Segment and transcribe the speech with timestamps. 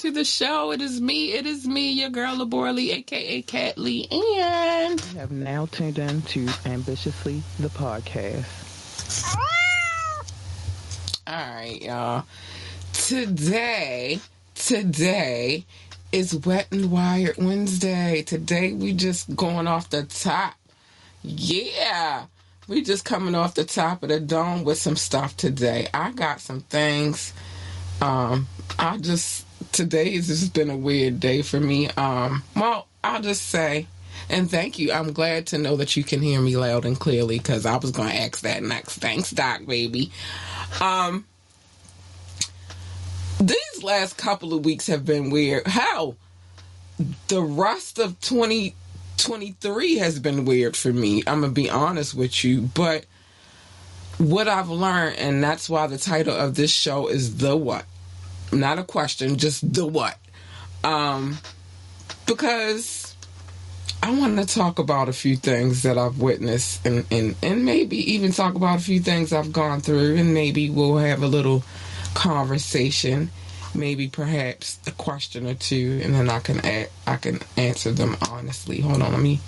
[0.00, 0.72] to the show.
[0.72, 1.32] It is me.
[1.34, 6.22] It is me, your girl Laborly, aka Cat Lee, and you have now tuned in
[6.22, 9.36] to Ambitiously the podcast.
[11.26, 12.24] All right, y'all.
[12.94, 14.20] Today,
[14.54, 15.66] today
[16.12, 18.22] is Wet and Wired Wednesday.
[18.22, 20.54] Today we just going off the top.
[21.22, 22.24] Yeah.
[22.68, 25.88] We just coming off the top of the dome with some stuff today.
[25.92, 27.34] I got some things.
[28.00, 28.46] Um,
[28.78, 31.88] I just today has just been a weird day for me.
[31.90, 33.86] Um, well, I'll just say,
[34.28, 34.92] and thank you.
[34.92, 37.90] I'm glad to know that you can hear me loud and clearly because I was
[37.90, 38.98] going to ask that next.
[38.98, 40.12] Thanks, Doc, baby.
[40.80, 41.26] Um,
[43.40, 45.66] these last couple of weeks have been weird.
[45.66, 46.16] How
[47.28, 51.22] the rest of 2023 has been weird for me.
[51.26, 52.62] I'm going to be honest with you.
[52.62, 53.06] But
[54.18, 57.86] what I've learned, and that's why the title of this show is The What.
[58.52, 60.16] Not a question, just The What.
[60.82, 61.38] Um,
[62.26, 63.14] because
[64.02, 68.12] I want to talk about a few things that I've witnessed and, and, and maybe
[68.12, 71.62] even talk about a few things I've gone through, and maybe we'll have a little
[72.14, 73.30] conversation
[73.74, 78.16] maybe perhaps a question or two, and then I can add, I can answer them
[78.30, 78.80] honestly.
[78.80, 79.40] Hold on, let me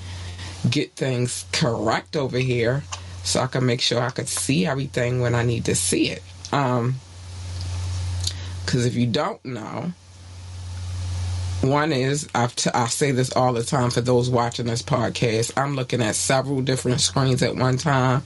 [0.68, 2.84] get things correct over here
[3.24, 6.22] so I can make sure I could see everything when I need to see it.
[6.52, 6.96] Um,
[8.64, 9.92] because if you don't know,
[11.62, 15.52] one is I've t- I say this all the time for those watching this podcast.
[15.56, 18.22] I'm looking at several different screens at one time.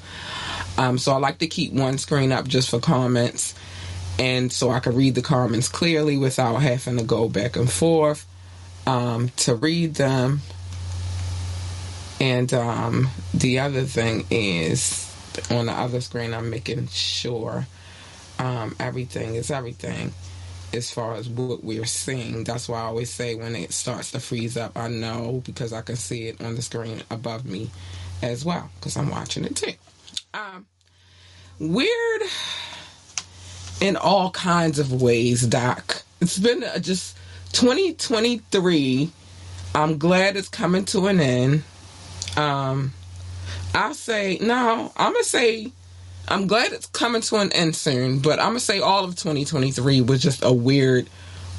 [0.79, 3.55] Um, so I like to keep one screen up just for comments
[4.19, 8.27] and so I can read the comments clearly without having to go back and forth
[8.87, 10.41] um, to read them.
[12.19, 15.13] And um, the other thing is
[15.51, 17.67] on the other screen, I'm making sure
[18.39, 20.13] um, everything is everything
[20.73, 22.45] as far as what we're seeing.
[22.45, 25.83] That's why I always say when it starts to freeze up, I know because I
[25.83, 27.71] can see it on the screen above me
[28.23, 29.73] as well because I'm watching it too.
[30.35, 30.67] Um,
[31.59, 32.23] weird
[33.81, 36.03] in all kinds of ways, Doc.
[36.21, 37.17] It's been just
[37.53, 39.11] 2023.
[39.75, 41.63] I'm glad it's coming to an end.
[42.37, 42.93] Um,
[43.75, 44.93] I'll say no.
[44.97, 45.73] I'm gonna say
[46.29, 50.01] I'm glad it's coming to an end soon, but I'm gonna say all of 2023
[50.01, 51.09] was just a weird,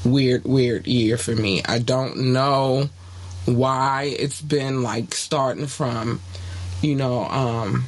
[0.04, 1.62] weird, weird year for me.
[1.64, 2.90] I don't know
[3.46, 6.20] why it's been like starting from,
[6.82, 7.86] you know, um,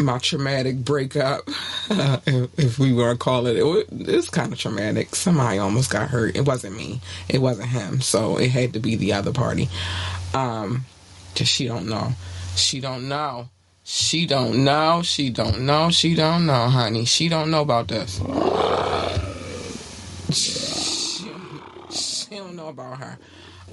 [0.00, 1.42] my traumatic breakup,
[1.90, 3.56] if, if, we want to call it.
[3.56, 5.14] It was, it was kind of traumatic.
[5.14, 6.36] Somebody almost got hurt.
[6.36, 7.00] It wasn't me.
[7.28, 8.00] It wasn't him.
[8.00, 9.68] So it had to be the other party.
[10.34, 10.84] Um,
[11.34, 12.12] just she don't know.
[12.56, 13.48] She don't know.
[13.90, 15.00] She don't know.
[15.02, 15.88] She don't know.
[15.90, 17.06] She don't know, honey.
[17.06, 18.20] She don't know about this.
[20.30, 21.30] She,
[21.90, 23.18] she don't know about her.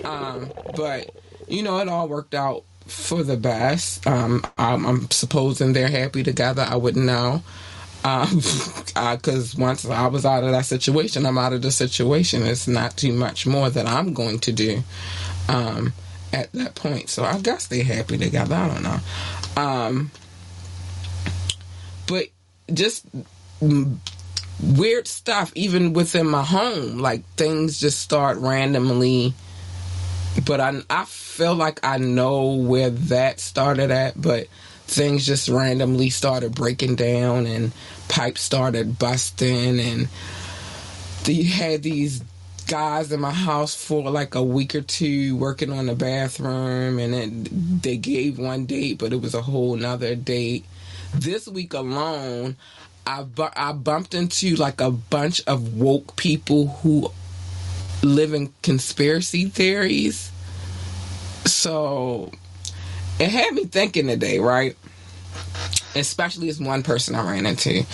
[0.05, 1.09] Um, but
[1.49, 4.07] you know, it all worked out for the best.
[4.07, 6.65] Um, I'm, I'm, supposing they're happy together.
[6.65, 7.43] I wouldn't know.
[8.01, 12.43] Because um, once I was out of that situation, I'm out of the situation.
[12.43, 14.81] It's not too much more that I'm going to do
[15.49, 15.91] um,
[16.31, 17.09] at that point.
[17.09, 18.55] So I guess they're happy together.
[18.55, 18.99] I don't know.
[19.57, 20.11] Um,
[22.07, 22.25] but
[22.73, 23.05] just
[24.61, 26.97] weird stuff, even within my home.
[26.99, 29.33] Like things just start randomly
[30.43, 34.47] but I I feel like I know where that started at, but
[34.87, 37.71] things just randomly started breaking down and
[38.07, 40.07] pipes started busting and
[41.25, 42.23] you had these
[42.67, 47.13] guys in my house for like a week or two working on the bathroom and
[47.13, 47.47] then
[47.81, 50.65] they gave one date but it was a whole nother date
[51.13, 52.55] this week alone
[53.07, 57.11] I, bu- I bumped into like a bunch of woke people who
[58.01, 60.31] live in conspiracy theories.
[61.45, 62.31] So
[63.19, 64.75] it had me thinking today, right?
[65.95, 67.85] Especially as one person I ran into.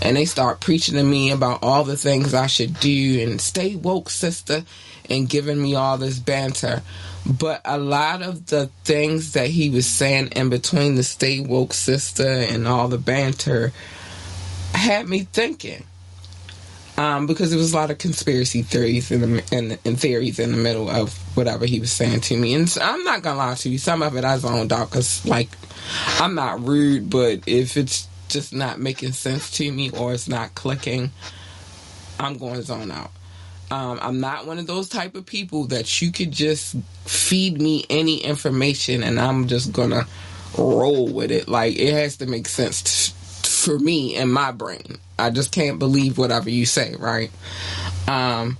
[0.00, 3.76] And they start preaching to me about all the things I should do and stay
[3.76, 4.64] woke, sister,
[5.08, 6.82] and giving me all this banter.
[7.26, 11.74] But a lot of the things that he was saying in between the stay woke,
[11.74, 13.72] sister, and all the banter
[14.72, 15.84] had me thinking
[17.00, 20.90] um, because there was a lot of conspiracy theories in the, theories in the middle
[20.90, 22.52] of whatever he was saying to me.
[22.52, 25.24] And so I'm not gonna lie to you, some of it I zoned out because
[25.24, 25.48] like
[26.18, 30.54] I'm not rude, but if it's just not making sense to me or it's not
[30.54, 31.10] clicking,
[32.18, 33.12] I'm going to zone out.
[33.70, 36.76] Um, I'm not one of those type of people that you could just
[37.06, 40.06] feed me any information and I'm just gonna
[40.58, 41.48] roll with it.
[41.48, 43.19] Like it has to make sense to,
[43.64, 44.98] for me in my brain.
[45.18, 47.30] I just can't believe whatever you say, right?
[48.08, 48.56] Um,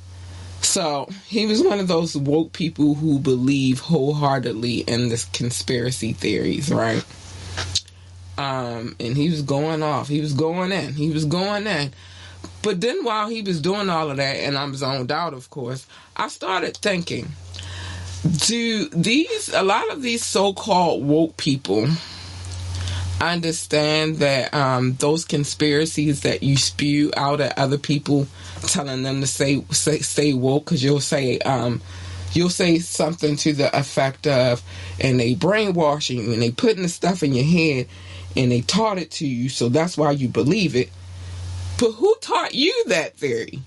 [0.63, 6.71] So he was one of those woke people who believe wholeheartedly in this conspiracy theories,
[6.71, 7.05] right?
[8.37, 10.09] Um, and he was going off.
[10.09, 10.95] He was going in.
[10.95, 11.93] He was going in.
[12.63, 15.87] But then while he was doing all of that, and I'm zoned out, of course,
[16.17, 17.29] I started thinking,
[18.39, 21.89] do these, a lot of these so called woke people,
[23.21, 28.27] understand that um, those conspiracies that you spew out at other people,
[28.63, 31.83] telling them to say say, say woke, because you'll say um,
[32.33, 34.63] you'll say something to the effect of,
[34.99, 37.87] and they brainwashing you, and they putting the stuff in your head,
[38.37, 40.91] and they taught it to you, so that's why you believe it.
[41.79, 43.61] But who taught you that theory?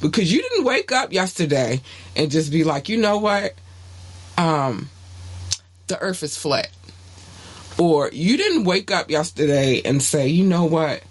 [0.00, 1.80] Because you didn't wake up yesterday
[2.16, 3.54] and just be like, you know what,
[4.38, 4.88] um,
[5.88, 6.70] the Earth is flat
[7.80, 11.02] or you didn't wake up yesterday and say, you know what,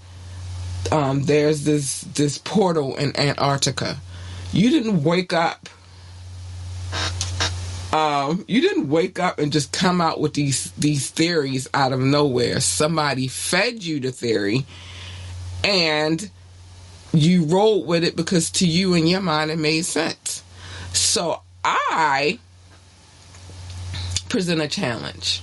[0.91, 3.97] um, there's this this portal in Antarctica.
[4.53, 5.67] You didn't wake up.
[7.91, 12.01] Um, you didn't wake up and just come out with these these theories out of
[12.01, 12.59] nowhere.
[12.59, 14.67] Somebody fed you the theory,
[15.63, 16.29] and
[17.11, 20.43] you rolled with it because to you in your mind it made sense.
[20.93, 22.37] So I
[24.29, 25.41] present a challenge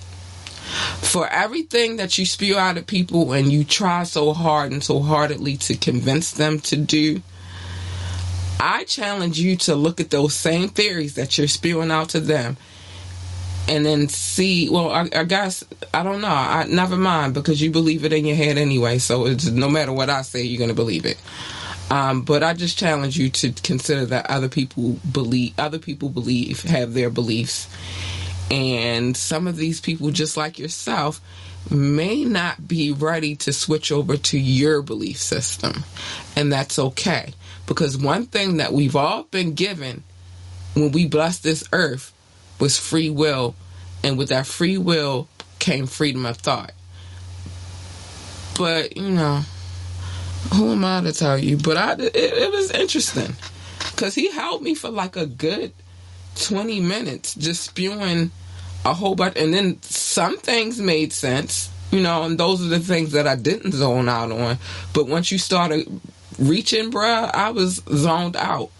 [1.06, 5.00] for everything that you spew out of people and you try so hard and so
[5.00, 7.22] heartedly to convince them to do,
[8.58, 12.56] I challenge you to look at those same theories that you're spewing out to them
[13.68, 16.28] and then see well I, I, guess i don't know.
[16.28, 19.92] I never mind because you believe it in your head anyway so it's no matter
[19.92, 21.20] what i say you're going to believe it.
[21.90, 26.62] Um, but i just challenge you to consider that other people believe other people believe
[26.62, 27.68] have their beliefs
[28.50, 31.20] and some of these people, just like yourself,
[31.70, 35.84] may not be ready to switch over to your belief system.
[36.36, 37.34] And that's okay.
[37.66, 40.04] Because one thing that we've all been given
[40.74, 42.12] when we blessed this earth
[42.60, 43.56] was free will.
[44.04, 46.72] And with that free will came freedom of thought.
[48.56, 49.42] But, you know,
[50.54, 51.56] who am I to tell you?
[51.56, 53.34] But I, it, it was interesting.
[53.90, 55.72] Because he held me for like a good
[56.36, 58.30] 20 minutes just spewing
[58.84, 59.36] a whole bunch.
[59.36, 63.36] And then some things made sense, you know, and those are the things that I
[63.36, 64.58] didn't zone out on.
[64.92, 66.00] But once you started
[66.38, 68.70] reaching, bruh, I was zoned out.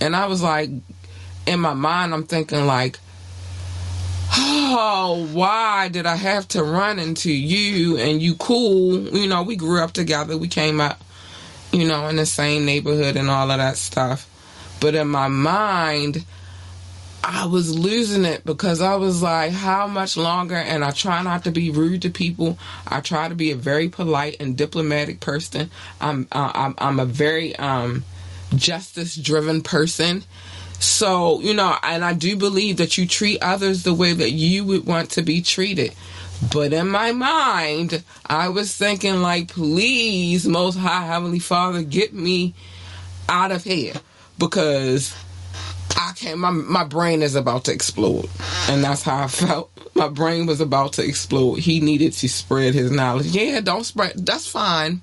[0.00, 0.70] And I was like,
[1.46, 2.98] in my mind, I'm thinking, like,
[4.32, 8.98] oh, why did I have to run into you and you cool?
[8.98, 10.36] You know, we grew up together.
[10.36, 11.00] We came up,
[11.72, 14.26] you know, in the same neighborhood and all of that stuff.
[14.80, 16.24] But in my mind,
[17.22, 20.56] I was losing it because I was like, how much longer?
[20.56, 22.58] And I try not to be rude to people.
[22.86, 25.70] I try to be a very polite and diplomatic person.
[26.00, 28.04] I'm uh, I'm, I'm a very um,
[28.54, 30.24] justice driven person.
[30.78, 34.64] So you know, and I do believe that you treat others the way that you
[34.64, 35.94] would want to be treated.
[36.52, 42.54] But in my mind, I was thinking like, please, Most High Heavenly Father, get me
[43.28, 43.94] out of here
[44.38, 45.14] because
[45.96, 46.38] I can't.
[46.38, 48.28] My my brain is about to explode,
[48.68, 49.70] and that's how I felt.
[49.94, 51.56] My brain was about to explode.
[51.56, 53.26] He needed to spread his knowledge.
[53.26, 54.14] Yeah, don't spread.
[54.26, 55.02] That's fine.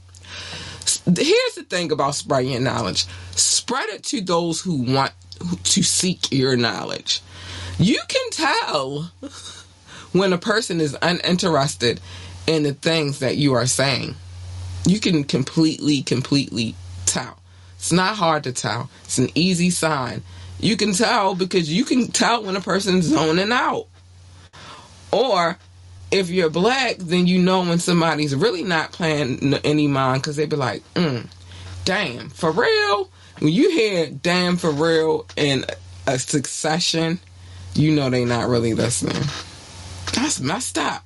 [1.06, 5.14] Here's the thing about spreading your knowledge: spread it to those who want
[5.64, 7.22] to seek your knowledge.
[7.78, 9.12] You can tell
[10.14, 12.00] when a person is uninterested
[12.48, 14.16] in the things that you are saying.
[14.86, 16.76] You can completely, completely
[17.06, 17.38] tell.
[17.76, 18.90] It's not hard to tell.
[19.04, 20.24] It's an easy sign
[20.60, 23.88] you can tell because you can tell when a person's zoning out.
[25.12, 25.58] Or
[26.12, 30.50] if you're black, then you know when somebody's really not playing any mind because they'd
[30.50, 31.28] be like, mm,
[31.86, 33.10] damn, for real?
[33.40, 35.66] When you hear damn for real in
[36.08, 37.20] a succession,
[37.76, 39.24] you know they not really listening.
[40.14, 41.04] That's messed up.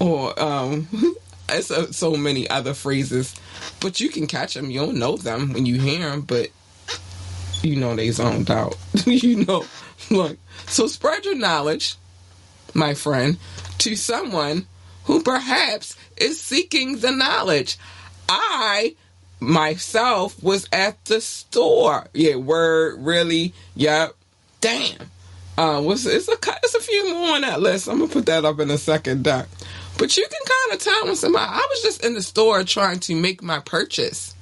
[0.00, 0.88] Or, um,
[1.48, 3.34] it's so, so many other phrases,
[3.80, 4.70] but you can catch them.
[4.70, 6.48] You don't know them when you hear them, but
[7.64, 8.76] you know they zoned out.
[9.06, 9.64] you know,
[10.10, 10.38] look.
[10.66, 11.96] So spread your knowledge,
[12.74, 13.38] my friend,
[13.78, 14.66] to someone
[15.04, 17.78] who perhaps is seeking the knowledge.
[18.28, 18.96] I
[19.40, 22.06] myself was at the store.
[22.14, 23.54] Yeah, word really.
[23.76, 24.14] Yep.
[24.60, 25.10] Damn.
[25.56, 27.88] Uh, what's it's a it's a few more on that list.
[27.88, 29.48] I'm gonna put that up in a second, Doc.
[29.98, 31.46] But you can kind of tell when somebody.
[31.48, 34.33] I was just in the store trying to make my purchase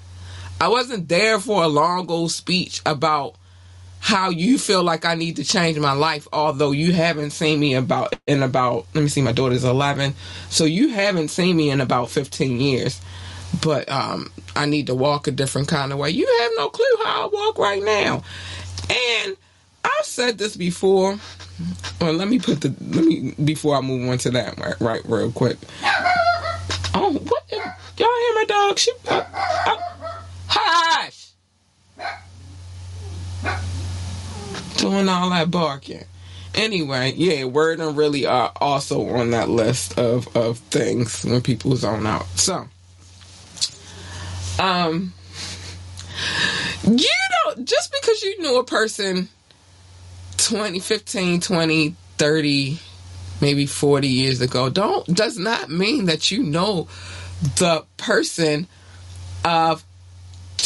[0.62, 3.34] I wasn't there for a long old speech about
[3.98, 7.74] how you feel like I need to change my life, although you haven't seen me
[7.74, 10.14] about in about let me see, my daughter's eleven.
[10.50, 13.00] So you haven't seen me in about fifteen years.
[13.60, 16.10] But um I need to walk a different kind of way.
[16.10, 18.22] You have no clue how I walk right now.
[18.88, 19.36] And
[19.84, 21.18] I've said this before.
[22.00, 25.02] Well, let me put the let me before I move on to that right, right
[25.06, 25.58] real quick.
[26.94, 27.42] Oh, what?
[27.50, 28.78] Y'all hear my dog?
[28.78, 29.24] She, uh,
[29.66, 29.76] uh,
[30.54, 31.30] hush!
[34.78, 36.04] Doing all that barking.
[36.54, 41.74] Anyway, yeah, word and really are also on that list of of things when people
[41.76, 42.26] zone out.
[42.36, 42.68] So,
[44.58, 45.14] um,
[46.84, 49.28] you know, just because you knew a person
[50.36, 52.78] 20, 15, 20, 30,
[53.40, 56.86] maybe 40 years ago, don't does not mean that you know
[57.40, 58.66] the person
[59.44, 59.84] of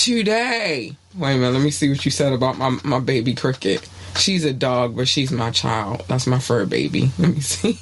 [0.07, 0.97] today.
[1.17, 3.89] Wait a minute, let me see what you said about my, my baby cricket.
[4.17, 6.05] She's a dog, but she's my child.
[6.07, 7.11] That's my fur baby.
[7.19, 7.79] Let me see.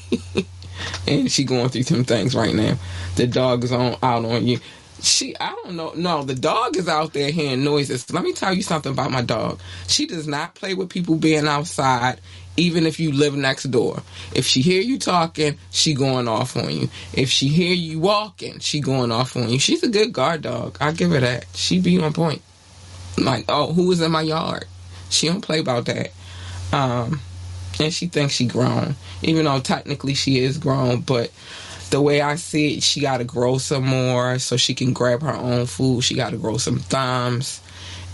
[1.07, 2.76] and she going through some things right now.
[3.16, 4.59] The dog is on out on you
[5.04, 5.93] she I don't know.
[5.95, 8.11] No, the dog is out there hearing noises.
[8.12, 9.61] Let me tell you something about my dog.
[9.87, 12.21] She does not play with people being outside,
[12.56, 14.02] even if you live next door.
[14.34, 16.88] If she hear you talking, she going off on you.
[17.12, 19.58] If she hear you walking, she going off on you.
[19.58, 20.76] She's a good guard dog.
[20.80, 21.46] I give her that.
[21.54, 22.42] She be on point.
[23.18, 24.66] Like, oh, who is in my yard?
[25.11, 26.11] She don't play about that.
[26.73, 27.20] Um,
[27.80, 31.30] and she thinks she grown, even though technically she is grown, but
[31.90, 35.23] the way I see it, she got to grow some more so she can grab
[35.23, 36.02] her own food.
[36.02, 37.61] She got to grow some thumbs,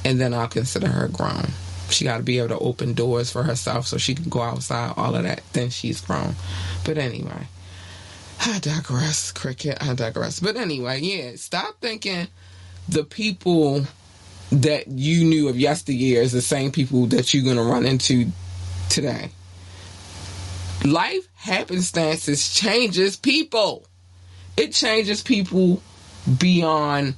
[0.04, 1.48] and then I'll consider her grown.
[1.92, 4.94] She got to be able to open doors for herself so she can go outside,
[4.96, 5.42] all of that.
[5.52, 6.34] Then she's grown.
[6.84, 7.48] But anyway,
[8.40, 9.78] I digress, cricket.
[9.80, 10.40] I digress.
[10.40, 12.28] But anyway, yeah, stop thinking
[12.88, 13.86] the people
[14.52, 18.26] that you knew of yesteryear is the same people that you're going to run into
[18.88, 19.30] today
[20.84, 23.86] life happenstances changes people.
[24.56, 25.82] It changes people
[26.38, 27.14] beyond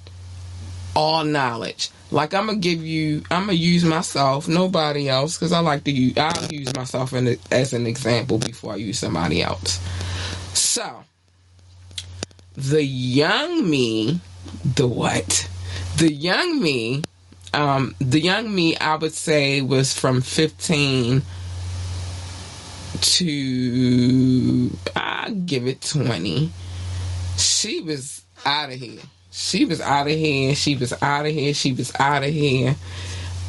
[0.95, 1.91] all knowledge.
[2.11, 5.91] Like I'm gonna give you, I'm gonna use myself, nobody else, because I like to
[5.91, 6.17] use.
[6.17, 9.81] I'll use myself in, as an example before I use somebody else.
[10.53, 11.05] So,
[12.55, 14.21] the young me,
[14.65, 15.49] the what?
[15.97, 17.03] The young me,
[17.55, 21.23] um, the young me, I would say was from 15
[23.01, 26.53] to I give it twenty.
[27.37, 29.01] She was out of here.
[29.33, 30.55] She was out of here.
[30.55, 31.55] She was out of here.
[31.55, 32.77] She was out of here.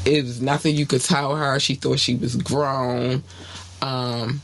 [0.05, 1.59] It was nothing you could tell her.
[1.59, 3.23] She thought she was grown.
[3.81, 4.41] Um,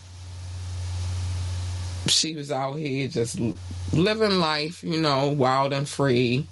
[2.08, 3.40] she was out here just
[3.94, 6.46] living life, you know, wild and free.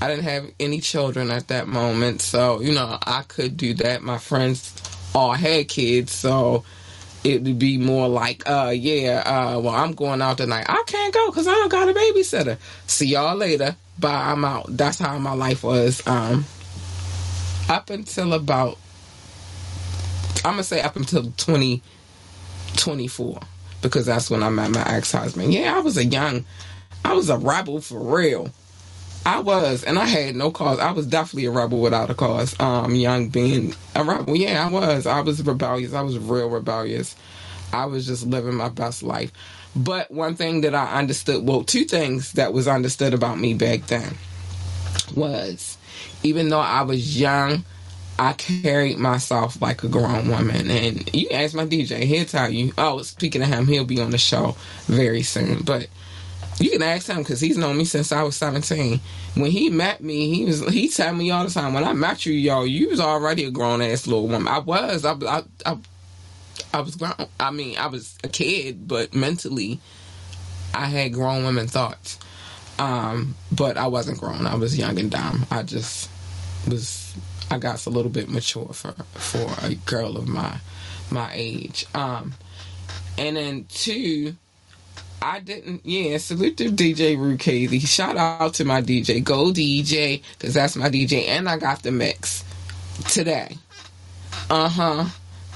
[0.00, 4.02] I didn't have any children at that moment, so you know I could do that.
[4.02, 4.72] My friends
[5.14, 6.64] all had kids, so
[7.22, 10.64] it would be more like, uh, yeah, uh, well, I'm going out tonight.
[10.68, 12.56] I can't go because I don't got a babysitter.
[12.86, 13.76] See y'all later.
[13.98, 14.30] Bye.
[14.30, 14.74] I'm out.
[14.76, 16.06] That's how my life was.
[16.06, 16.46] Um,
[17.68, 18.78] up until about,
[20.44, 23.40] I'm gonna say up until 2024
[23.82, 25.52] because that's when I met my ex husband.
[25.52, 26.46] Yeah, I was a young,
[27.04, 28.50] I was a rebel for real.
[29.26, 30.78] I was, and I had no cause.
[30.78, 32.58] I was definitely a rebel without a cause.
[32.58, 35.06] Um, young being a rebel, yeah, I was.
[35.06, 35.92] I was rebellious.
[35.92, 37.14] I was real rebellious.
[37.72, 39.30] I was just living my best life.
[39.76, 43.86] But one thing that I understood, well, two things that was understood about me back
[43.86, 44.14] then
[45.14, 45.78] was,
[46.22, 47.64] even though I was young,
[48.18, 50.70] I carried myself like a grown woman.
[50.70, 52.72] And you ask my DJ, he'll tell you.
[52.76, 55.62] Oh, speaking of him, he'll be on the show very soon.
[55.62, 55.88] But
[56.60, 59.00] you can ask him because he's known me since I was 17.
[59.34, 62.26] When he met me, he was he tell me all the time, when I met
[62.26, 64.46] you, y'all, you was already a grown ass little woman.
[64.46, 65.04] I was.
[65.04, 65.78] I, I, I,
[66.74, 67.14] I was grown.
[67.40, 69.80] I mean, I was a kid, but mentally,
[70.74, 72.18] I had grown women thoughts.
[72.78, 74.46] Um, but I wasn't grown.
[74.46, 75.46] I was young and dumb.
[75.50, 76.10] I just
[76.68, 77.14] was.
[77.50, 80.58] I got a little bit mature for for a girl of my
[81.10, 81.86] my age.
[81.94, 82.34] Um,
[83.16, 84.36] and then two
[85.22, 85.84] I didn't.
[85.84, 87.86] Yeah, salute to DJ Rukazy.
[87.86, 91.90] Shout out to my DJ, Go DJ, because that's my DJ, and I got the
[91.90, 92.44] mix
[93.08, 93.56] today.
[94.48, 95.04] Uh huh.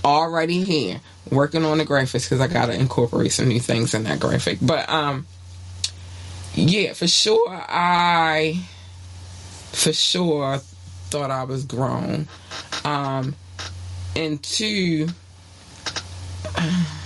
[0.04, 4.20] Already here, working on the graphics because I gotta incorporate some new things in that
[4.20, 4.58] graphic.
[4.60, 5.26] But um,
[6.54, 8.60] yeah, for sure, I
[9.72, 10.58] for sure
[11.08, 12.28] thought I was grown.
[12.84, 13.34] Um,
[14.14, 15.08] and two.
[16.54, 16.84] Uh,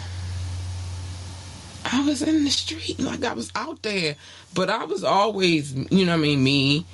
[1.91, 4.17] I was in the street, like I was out there.
[4.55, 6.87] But I was always, you know I mean, me.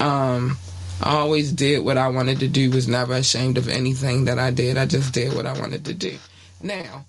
[0.00, 0.56] Um,
[1.02, 4.50] I always did what I wanted to do, was never ashamed of anything that I
[4.50, 4.76] did.
[4.76, 6.16] I just did what I wanted to do.
[6.62, 7.04] Now,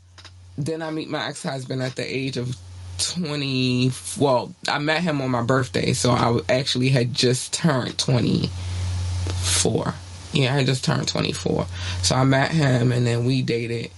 [0.58, 2.56] then I meet my ex husband at the age of
[3.00, 3.92] 20.
[4.20, 9.94] Well, I met him on my birthday, so I actually had just turned 24.
[10.34, 11.68] Yeah, I just turned 24.
[12.02, 13.92] So I met him and then we dated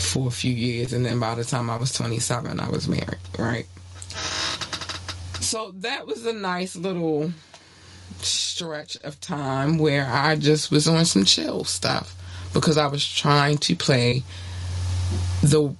[0.00, 0.92] for a few years.
[0.92, 3.66] And then by the time I was 27, I was married, right?
[5.40, 7.32] So that was a nice little
[8.18, 12.14] stretch of time where I just was on some chill stuff
[12.52, 14.22] because I was trying to play
[15.42, 15.74] the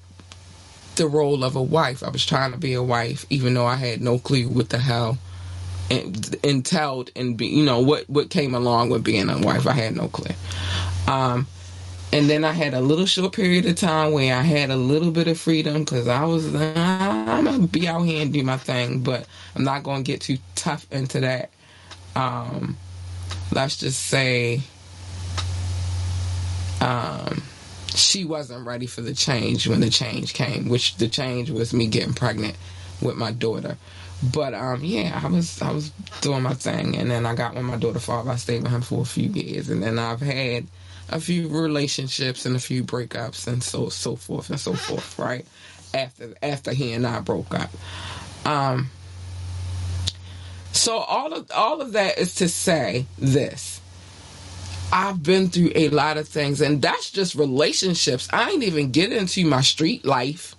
[0.96, 2.02] the role of a wife.
[2.02, 4.78] I was trying to be a wife, even though I had no clue what the
[4.78, 5.18] hell
[5.90, 9.66] entailed and be you know what what came along with being a wife.
[9.66, 10.34] I had no clue.
[11.06, 11.46] Um,
[12.16, 15.10] and then I had a little short period of time where I had a little
[15.10, 19.00] bit of freedom because I was I'm gonna be out here and do my thing,
[19.00, 21.50] but I'm not gonna get too tough into that.
[22.14, 22.78] Um,
[23.52, 24.62] let's just say
[26.80, 27.42] um,
[27.94, 31.86] she wasn't ready for the change when the change came, which the change was me
[31.86, 32.56] getting pregnant
[33.02, 33.76] with my daughter.
[34.32, 35.90] But um, yeah, I was I was
[36.22, 38.30] doing my thing, and then I got with my daughter father.
[38.30, 40.66] I stayed with him for a few years, and then I've had
[41.08, 45.18] a few relationships and a few breakups, and so so forth and so forth.
[45.18, 45.46] Right
[45.94, 47.70] after after he and I broke up.
[48.44, 48.90] Um,
[50.72, 53.80] so all of all of that is to say this.
[54.92, 58.28] I've been through a lot of things, and that's just relationships.
[58.32, 60.54] I ain't even get into my street life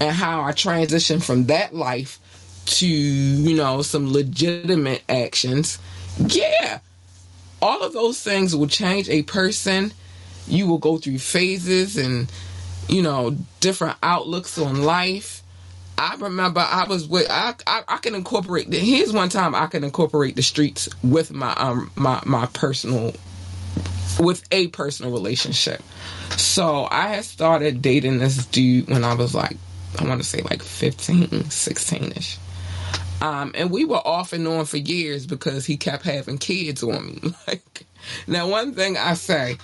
[0.00, 2.18] and how I transitioned from that life
[2.64, 5.78] to, you know, some legitimate actions.
[6.18, 6.80] Yeah.
[7.62, 9.92] All of those things will change a person.
[10.46, 12.30] You will go through phases and,
[12.88, 15.42] you know, different outlooks on life.
[15.98, 19.66] I remember I was with I, I, I can incorporate The, here's one time I
[19.66, 23.12] can incorporate the streets with my um my my personal
[24.18, 25.82] with a personal relationship.
[26.36, 29.56] So I had started dating this dude when I was like,
[29.98, 32.38] I want to say like 15, 16 ish.
[33.20, 37.06] Um, and we were off and on for years because he kept having kids on
[37.06, 37.34] me.
[37.46, 37.84] like,
[38.26, 39.58] now one thing I say,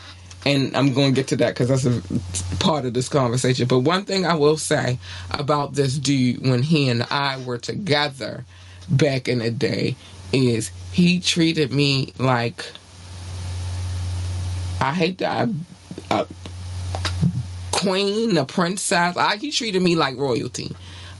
[0.44, 3.66] and I'm going to get to that because that's a part of this conversation.
[3.66, 4.98] But one thing I will say
[5.30, 8.44] about this dude when he and I were together
[8.88, 9.96] back in the day
[10.32, 12.64] is he treated me like
[14.80, 15.48] I hate that.
[16.10, 16.26] A
[17.72, 19.16] queen, a princess.
[19.16, 20.76] I, he treated me like royalty.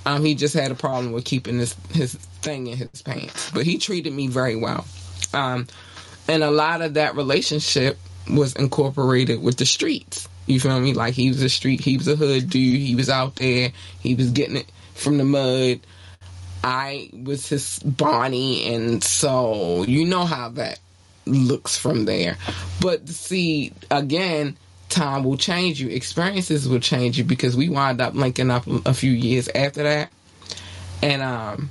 [0.07, 3.64] Um, he just had a problem with keeping his his thing in his pants, but
[3.66, 4.87] he treated me very well.
[5.35, 5.66] Um,
[6.29, 7.99] and a lot of that relationship
[8.31, 10.29] was incorporated with the streets.
[10.47, 10.95] You feel me?
[10.95, 12.81] Like he was a street, he was a hood dude.
[12.81, 13.73] He was out there.
[13.99, 15.81] He was getting it from the mud.
[16.62, 20.79] I was his Bonnie, and so you know how that
[21.27, 22.38] looks from there.
[22.81, 24.57] But see, again,
[24.88, 25.88] time will change you.
[25.88, 30.11] Experiences will change you because we wind up linking up a few years after that.
[31.03, 31.70] And, um,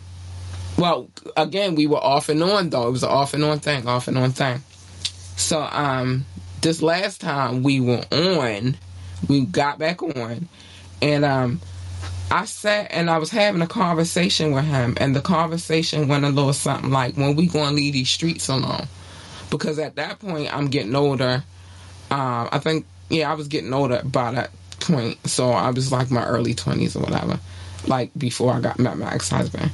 [0.78, 2.88] well, again, we were off and on though.
[2.88, 4.62] It was an off and on thing, off and on thing.
[5.38, 6.25] So, um,
[6.62, 8.78] this last time we were on,
[9.28, 10.47] we got back on,
[11.01, 11.62] and, um,
[12.32, 16.30] I sat and I was having a conversation with him, and the conversation went a
[16.30, 18.88] little something like, "When we gonna leave these streets alone?"
[19.49, 21.43] because at that point I'm getting older.
[22.12, 26.11] Um, I think yeah, I was getting older by that point, so I was like
[26.11, 27.39] my early twenties or whatever,
[27.87, 29.71] like before I got met my ex husband.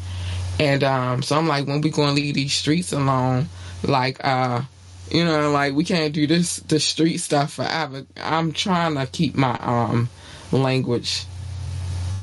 [0.59, 3.47] And um, so I'm like, when we gonna leave these streets alone?
[3.83, 4.61] Like, uh,
[5.09, 8.05] you know, like we can't do this the street stuff forever.
[8.17, 10.09] I'm trying to keep my um
[10.51, 11.25] language.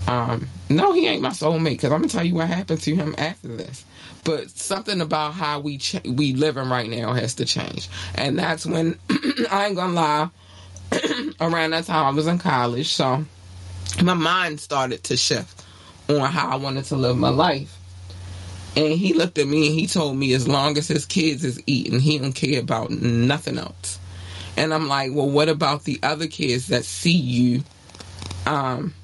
[0.06, 3.14] Um, no, he ain't my soulmate because I'm gonna tell you what happened to him
[3.18, 3.84] after this
[4.28, 8.66] but something about how we ch- we living right now has to change, and that's
[8.66, 8.98] when
[9.50, 10.28] I ain't gonna lie.
[11.40, 13.24] around that time, I was in college, so
[14.02, 15.64] my mind started to shift
[16.08, 17.76] on how I wanted to live my life.
[18.76, 21.60] And he looked at me and he told me as long as his kids is
[21.66, 23.98] eating, he don't care about nothing else.
[24.56, 27.64] And I'm like, well, what about the other kids that see you
[28.46, 28.94] um,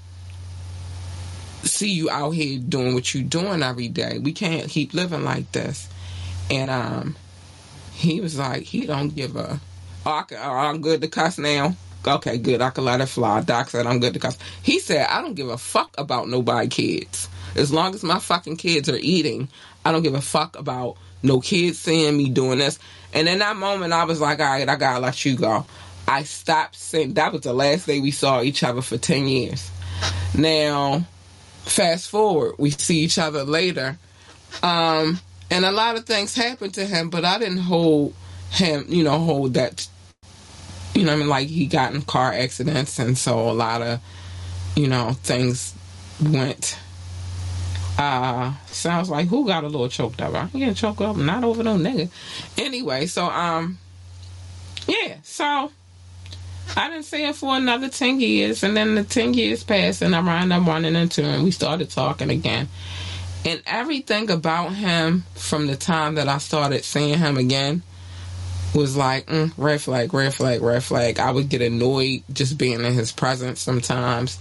[1.66, 4.18] see you out here doing what you're doing every day.
[4.18, 5.88] We can't keep living like this.
[6.51, 7.16] And um,
[7.92, 9.61] he was like, he don't give a.
[10.06, 11.74] Oh, I can, oh, I'm good to cuss now.
[12.06, 12.60] Okay, good.
[12.60, 13.40] I can let it fly.
[13.40, 14.38] Doc said I'm good to cuss.
[14.62, 17.28] He said I don't give a fuck about nobody kids.
[17.56, 19.48] As long as my fucking kids are eating,
[19.84, 22.78] I don't give a fuck about no kids seeing me doing this.
[23.14, 25.64] And in that moment, I was like, all right, I gotta let you go.
[26.06, 29.70] I stopped saying that was the last day we saw each other for 10 years.
[30.36, 31.06] Now,
[31.62, 33.98] fast forward, we see each other later.
[34.62, 38.14] Um, and a lot of things happened to him, but I didn't hold
[38.50, 39.88] him, you know, hold that,
[40.94, 44.00] you know, I mean, like he got in car accidents, and so a lot of,
[44.76, 45.74] you know, things
[46.22, 46.78] went.
[47.96, 50.35] Uh, sounds like who got a little choked up?
[50.35, 52.11] I ain't choked up, not over no nigga.
[52.59, 53.78] Anyway, so um,
[54.88, 55.70] yeah, so
[56.76, 58.62] I didn't see it for another 10 years.
[58.62, 61.44] And then the 10 years passed and I wound up running into him.
[61.44, 62.68] We started talking again.
[63.44, 67.83] And everything about him from the time that I started seeing him again
[68.74, 71.18] was like, mm, red flag, red flag, red flag.
[71.18, 74.38] I would get annoyed just being in his presence sometimes.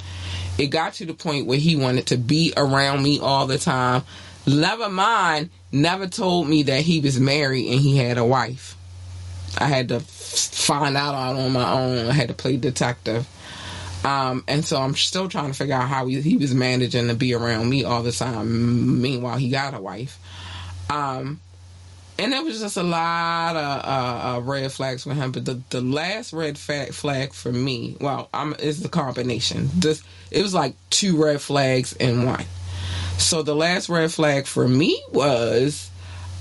[0.57, 4.03] It got to the point where he wanted to be around me all the time.
[4.45, 8.75] Never mind, never told me that he was married and he had a wife.
[9.57, 12.07] I had to find out on my own.
[12.07, 13.27] I had to play detective.
[14.03, 17.13] Um, and so I'm still trying to figure out how he, he, was managing to
[17.13, 19.01] be around me all the time.
[19.01, 20.19] Meanwhile, he got a wife.
[20.89, 21.39] Um,
[22.19, 25.31] and it was just a lot of uh, uh, red flags for him.
[25.31, 29.69] But the, the last red flag, for me, well, I'm, is the combination.
[29.75, 32.45] This it was like two red flags in one.
[33.17, 35.89] So the last red flag for me was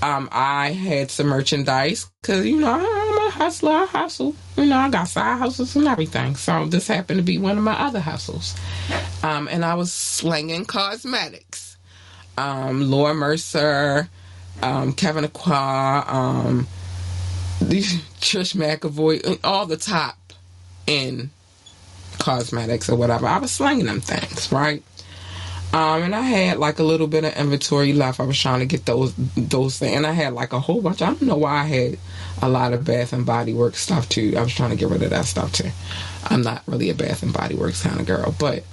[0.01, 3.71] um, I had some merchandise because you know I'm a hustler.
[3.71, 4.35] I hustle.
[4.57, 6.35] You know I got side hustles and everything.
[6.35, 8.55] So this happened to be one of my other hustles,
[9.23, 11.77] um, and I was slinging cosmetics.
[12.37, 14.09] Um, Laura Mercier
[14.61, 16.67] um, Kevyn Aucoin, um,
[17.59, 20.17] Trish McEvoy, all the top
[20.87, 21.29] in
[22.19, 23.27] cosmetics or whatever.
[23.27, 24.83] I was slinging them things, right?
[25.73, 28.19] Um, and I had like a little bit of inventory left.
[28.19, 31.01] I was trying to get those those things, and I had like a whole bunch.
[31.01, 31.97] I don't know why I had
[32.43, 34.35] a lot of Bath and Body Works stuff too.
[34.37, 35.71] I was trying to get rid of that stuff too.
[36.25, 38.63] I'm not really a Bath and Body Works kind of girl, but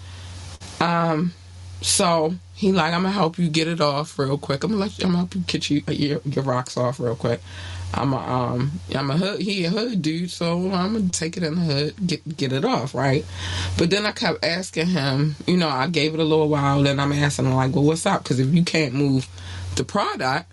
[0.79, 1.33] um,
[1.81, 4.65] so he like, I'm gonna help you get it off real quick.
[4.65, 7.17] I'm gonna let you, I'm gonna help you get you your, your rocks off real
[7.17, 7.41] quick.
[7.93, 11.43] I'm a um I'm a hood he a hood dude, so I'm gonna take it
[11.43, 13.25] in the hood, get get it off, right?
[13.79, 17.01] But then I kept asking him, you know, I gave it a little while, then
[17.01, 18.23] I'm asking him like, well, what's up?
[18.23, 19.27] Because if you can't move
[19.77, 20.53] the product,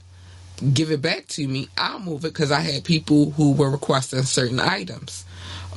[0.73, 1.67] give it back to me.
[1.77, 5.25] I'll move it because I had people who were requesting certain items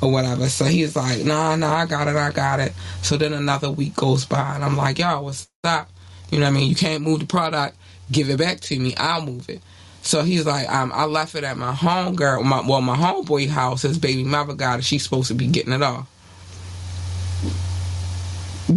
[0.01, 0.49] or whatever.
[0.49, 2.73] So he's like, nah, nah, I got it, I got it.
[3.03, 5.91] So then another week goes by and I'm like, yo, what's up?
[6.31, 6.69] You know what I mean?
[6.69, 7.77] You can't move the product,
[8.11, 9.61] give it back to me, I'll move it.
[10.03, 13.49] So he's like, um, I left it at my home girl, my, well, my homeboy
[13.49, 13.83] house.
[13.83, 14.85] His baby mother got it.
[14.85, 16.09] She's supposed to be getting it off.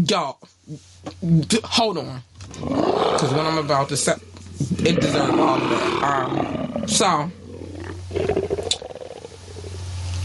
[0.07, 0.39] Y'all,
[1.63, 4.15] hold on, because what I'm about to say,
[4.79, 6.03] it deserves all of that.
[6.03, 7.31] Um, so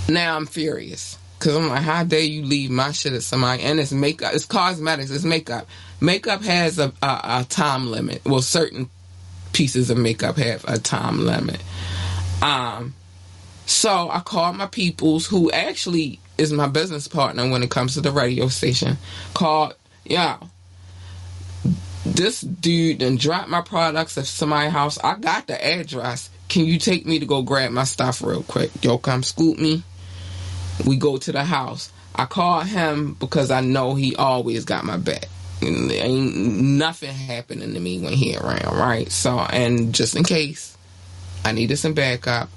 [0.09, 3.63] now I'm furious because I'm like, how dare you leave my shit at somebody?
[3.63, 5.67] And it's makeup, it's cosmetics, it's makeup.
[6.01, 8.23] Makeup has a, a, a time limit.
[8.25, 8.91] Well, certain
[9.53, 11.63] pieces of makeup have a time limit.
[12.43, 12.95] Um,
[13.67, 18.01] so I called my peoples, who actually is my business partner when it comes to
[18.01, 18.97] the radio station.
[19.35, 20.39] Called, yeah,
[22.05, 24.99] this dude and dropped my products at somebody's house.
[24.99, 26.31] I got the address.
[26.49, 28.71] Can you take me to go grab my stuff real quick?
[28.83, 29.83] Yo, come scoop me.
[30.87, 31.93] We go to the house.
[32.15, 35.27] I call him because I know he always got my back.
[35.61, 39.11] And Ain't nothing happening to me when he around, right?
[39.11, 40.77] So, and just in case
[41.45, 42.49] I needed some backup,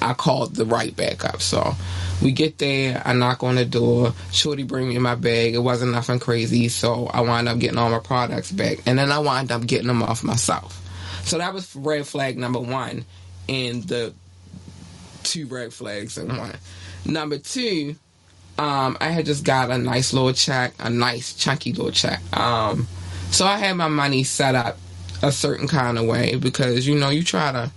[0.00, 1.40] I called the right backup.
[1.40, 1.74] So
[2.20, 5.54] we get there, I knock on the door, Shorty bring me my bag.
[5.54, 9.10] It wasn't nothing crazy, so I wind up getting all my products back, and then
[9.10, 10.78] I wind up getting them off myself.
[11.24, 13.04] So that was red flag number one,
[13.48, 14.12] and the
[15.22, 16.56] two red flags in one.
[17.04, 17.96] Number two,
[18.58, 22.20] um, I had just got a nice little check, a nice chunky little check.
[22.36, 22.86] Um,
[23.30, 24.78] so I had my money set up
[25.22, 27.70] a certain kind of way because you know you try to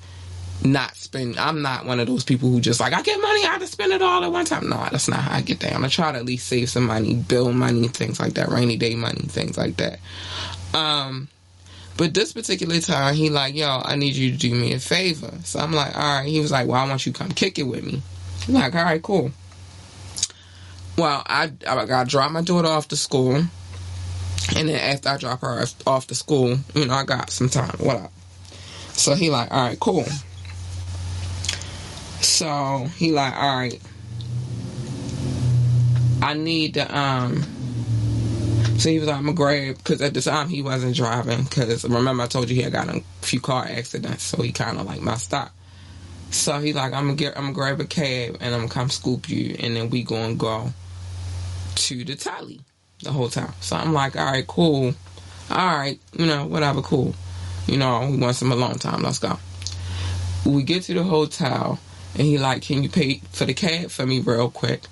[0.63, 1.38] not spend.
[1.38, 3.67] I'm not one of those people who just like I get money, I have to
[3.67, 4.69] spend it all at one time.
[4.69, 5.83] No, that's not how I get down.
[5.83, 8.95] I try to at least save some money, build money, things like that, rainy day
[8.95, 9.99] money, things like that.
[10.73, 11.29] Um,
[11.97, 15.31] but this particular time, he like, yo, I need you to do me a favor.
[15.43, 16.27] So I'm like, all right.
[16.27, 18.01] He was like, well, I want you to come kick it with me.
[18.47, 19.31] Like, all right, cool.
[20.97, 25.41] Well, I I got drop my daughter off to school, and then after I drop
[25.41, 27.75] her off to school, you know, I got some time.
[27.79, 28.13] What up?
[28.93, 30.05] So he like, all right, cool.
[32.21, 33.81] So he like, all right,
[36.21, 37.43] I need to um.
[38.77, 41.84] So he was like, I'm gonna grab because at the time he wasn't driving because
[41.84, 44.86] remember I told you he had got a few car accidents, so he kind of
[44.86, 45.51] like messed up.
[46.31, 48.89] So he like, I'm gonna get, I'm gonna grab a cab and I'm gonna come
[48.89, 50.73] scoop you, and then we gonna go
[51.75, 52.61] to the tally
[53.03, 53.53] the whole time.
[53.61, 54.93] So I'm like, all right, cool.
[55.49, 57.13] All right, you know, whatever, cool.
[57.67, 59.01] You know, we want some alone time.
[59.01, 59.39] Let's go.
[60.45, 61.79] We get to the hotel,
[62.13, 64.83] and he like, can you pay for the cab for me real quick?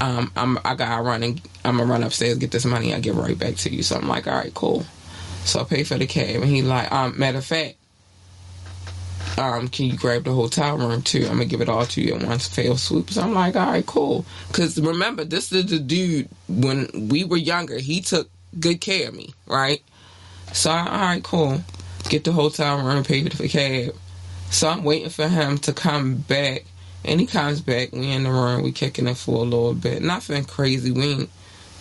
[0.00, 2.94] Um, I'm I gotta run and I'm gonna run upstairs get this money.
[2.94, 3.82] I get right back to you.
[3.82, 4.84] So I'm like, all right, cool.
[5.44, 7.76] So I pay for the cab, and he like, um, matter of fact,
[9.38, 11.22] um, can you grab the hotel room too?
[11.24, 13.10] I'm gonna give it all to you at once, fail swoop.
[13.10, 14.24] So I'm like, all right, cool.
[14.48, 17.78] Because remember, this is the dude when we were younger.
[17.78, 19.82] He took good care of me, right?
[20.52, 21.60] So I, all right, cool.
[22.08, 23.94] Get the hotel room, pay for the cab.
[24.50, 26.64] So I'm waiting for him to come back,
[27.04, 27.92] and he comes back.
[27.92, 30.02] We in the room, we kicking it for a little bit.
[30.02, 30.92] Nothing crazy.
[30.92, 31.30] We ain't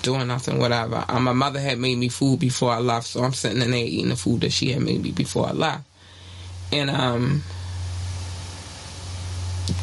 [0.01, 1.05] doing nothing, whatever.
[1.07, 3.85] Um, my mother had made me food before I left, so I'm sitting in there
[3.85, 5.83] eating the food that she had made me before I left.
[6.71, 7.43] And um,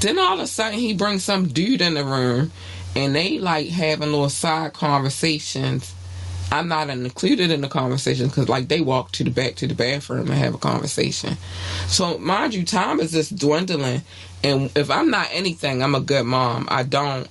[0.00, 2.52] then all of a sudden he brings some dude in the room,
[2.94, 5.94] and they like having little side conversations.
[6.50, 9.74] I'm not included in the conversation because like they walk to the back to the
[9.74, 11.38] bathroom and have a conversation.
[11.86, 14.02] So mind you, time is just dwindling,
[14.44, 16.68] and if I'm not anything, I'm a good mom.
[16.70, 17.26] I don't.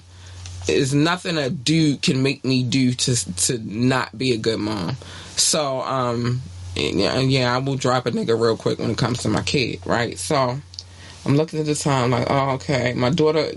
[0.67, 4.97] It's nothing a dude can make me do to to not be a good mom.
[5.35, 6.41] So um,
[6.75, 9.79] yeah, yeah, I will drop a nigga real quick when it comes to my kid,
[9.85, 10.17] right?
[10.17, 10.59] So
[11.25, 12.93] I'm looking at the time like, oh, okay.
[12.93, 13.51] My daughter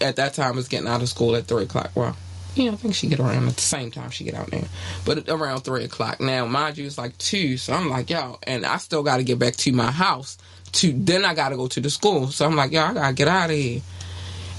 [0.00, 1.90] at that time was getting out of school at three o'clock.
[1.94, 2.16] Well,
[2.54, 4.64] yeah, I think she get around at the same time she get out there,
[5.04, 6.20] but around three o'clock.
[6.20, 9.24] Now, mind you, it's like two, so I'm like, yo, and I still got to
[9.24, 10.38] get back to my house.
[10.72, 13.14] To then I got to go to the school, so I'm like, yo, I gotta
[13.14, 13.80] get out of here.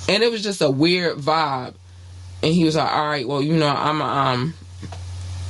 [0.09, 1.73] And it was just a weird vibe.
[2.43, 4.53] And he was like, all right, well, you know, I'm um,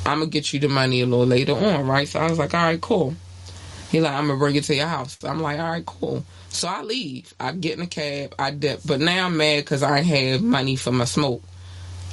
[0.05, 2.07] I'm gonna get you the money a little later on, right?
[2.07, 3.15] So I was like, all right, cool.
[3.91, 5.17] He like, I'm gonna bring it to your house.
[5.23, 6.25] I'm like, all right, cool.
[6.49, 7.33] So I leave.
[7.39, 8.35] I get in a cab.
[8.39, 8.81] I dip.
[8.85, 11.43] But now I'm mad because I have money for my smoke.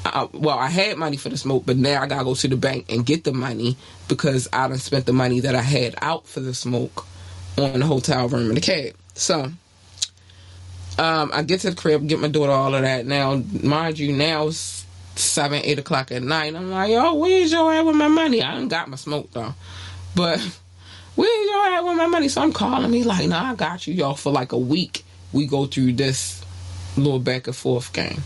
[0.05, 2.57] I, well, I had money for the smoke, but now I gotta go to the
[2.57, 3.77] bank and get the money
[4.09, 7.07] because I done spent the money that I had out for the smoke
[7.57, 8.95] on the hotel room in the cab.
[9.15, 9.51] So
[10.99, 13.07] um, I get to the crib, get my daughter all of that.
[13.07, 14.78] Now, mind you, now it's
[15.19, 16.55] seven, eight o'clock at night.
[16.55, 18.43] I'm like, yo, where's your at with my money?
[18.43, 19.55] I done got my smoke though,
[20.15, 20.41] but
[21.15, 22.29] where y'all at with my money?
[22.29, 24.15] So I'm calling me like, nah, I got you, y'all.
[24.15, 26.45] For like a week, we go through this
[26.97, 28.23] little back and forth game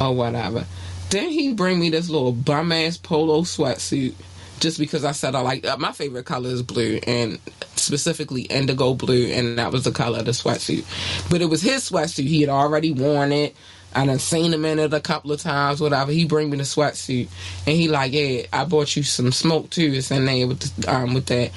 [0.00, 0.64] or whatever.
[1.10, 4.14] Then he bring me this little bum ass polo sweatsuit
[4.60, 7.38] just because I said I like uh, my favorite color is blue and
[7.76, 10.84] specifically indigo blue, and that was the color of the sweatsuit.
[11.30, 13.56] But it was his sweatsuit; he had already worn it.
[13.94, 16.12] I done seen him in it a couple of times, whatever.
[16.12, 17.28] He bring me the sweatsuit,
[17.66, 19.92] and he like, yeah, I bought you some smoke too.
[19.94, 21.50] It's in there with the, um with that.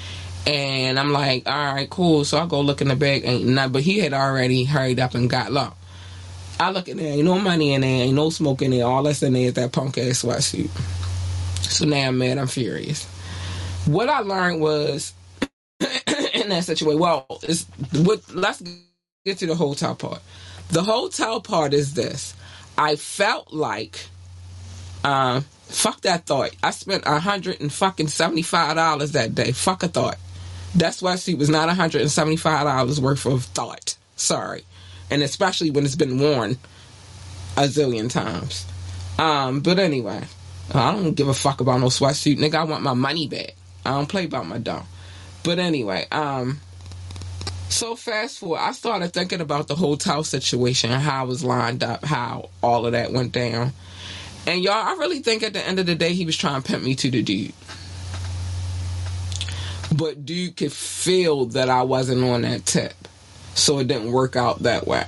[0.48, 2.26] And I'm like, all right, cool.
[2.26, 3.72] So I go look in the bag, ain't nothing.
[3.74, 5.74] But he had already hurried up and got low.
[6.60, 8.86] I look in there, ain't no money in there, ain't no smoke in there.
[8.86, 10.69] All that's in there is that punk ass sweatsuit.
[11.63, 13.06] So now I'm mad, I'm furious.
[13.86, 15.13] What I learned was
[15.82, 17.65] in that situation, well, is
[18.04, 18.63] what let's
[19.26, 20.22] get to the hotel part.
[20.74, 22.34] The hotel part is this.
[22.78, 24.08] I felt like
[25.04, 26.56] um fuck that thought.
[26.64, 29.52] I spent a hundred and fucking seventy five dollars that day.
[29.52, 30.18] Fuck a thought.
[30.76, 33.96] That's why she was not $175 worth of thought.
[34.16, 34.66] Sorry.
[35.12, 36.58] And especially when it's been worn
[37.56, 38.66] a zillion times.
[39.20, 40.24] Um, but anyway,
[40.74, 42.40] I don't give a fuck about no sweatsuit.
[42.40, 43.54] Nigga, I want my money back.
[43.86, 44.86] I don't play about my dough.
[45.44, 46.60] But anyway, um,
[47.74, 52.06] so fast forward, I started thinking about the hotel situation, how I was lined up,
[52.06, 53.74] how all of that went down.
[54.46, 56.68] And y'all, I really think at the end of the day, he was trying to
[56.68, 57.54] pimp me to the dude
[59.94, 62.94] but dude could feel that I wasn't on that tip.
[63.56, 65.06] So it didn't work out that way.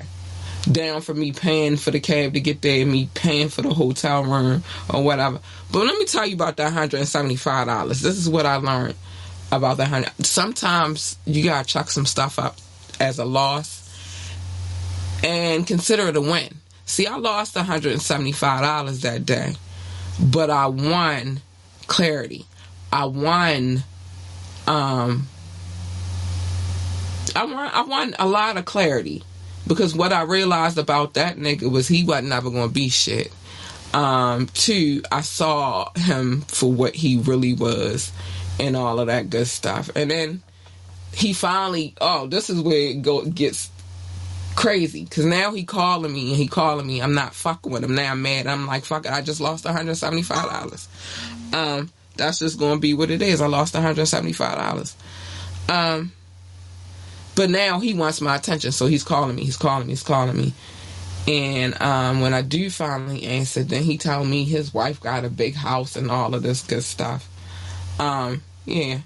[0.72, 4.24] Down for me paying for the cab to get there, me paying for the hotel
[4.24, 5.40] room or whatever.
[5.72, 7.88] But let me tell you about that $175.
[7.90, 8.96] This is what I learned
[9.52, 10.12] about that hundred.
[10.26, 12.58] Sometimes you gotta chuck some stuff up
[13.00, 13.82] as a loss
[15.24, 16.56] and consider it a win.
[16.86, 19.56] See, I lost $175 that day,
[20.20, 21.42] but I won
[21.88, 22.46] clarity.
[22.92, 23.84] I won
[24.68, 25.28] um,
[27.36, 29.24] I want I want a lot of clarity
[29.68, 33.32] because what I realized about that nigga was he wasn't ever gonna be shit.
[33.94, 38.12] Um, two, I saw him for what he really was
[38.60, 39.90] and all of that good stuff.
[39.96, 40.42] And then
[41.14, 43.70] he finally, oh, this is where it go gets
[44.56, 47.02] crazy because now he calling me and he calling me.
[47.02, 48.12] I'm not fucking with him now.
[48.12, 48.48] I'm mad.
[48.48, 49.12] I'm like, fuck it.
[49.12, 50.88] I just lost 175 dollars.
[51.54, 53.42] Um, that's just gonna be what it is.
[53.42, 54.96] I lost 175 dollars.
[55.68, 56.12] Um,
[57.36, 59.44] but now he wants my attention, so he's calling me.
[59.44, 59.94] He's calling me.
[59.94, 60.54] He's calling me.
[61.28, 65.30] And um, when I do finally answer, then he told me his wife got a
[65.30, 67.28] big house and all of this good stuff.
[68.00, 69.00] Um, yeah.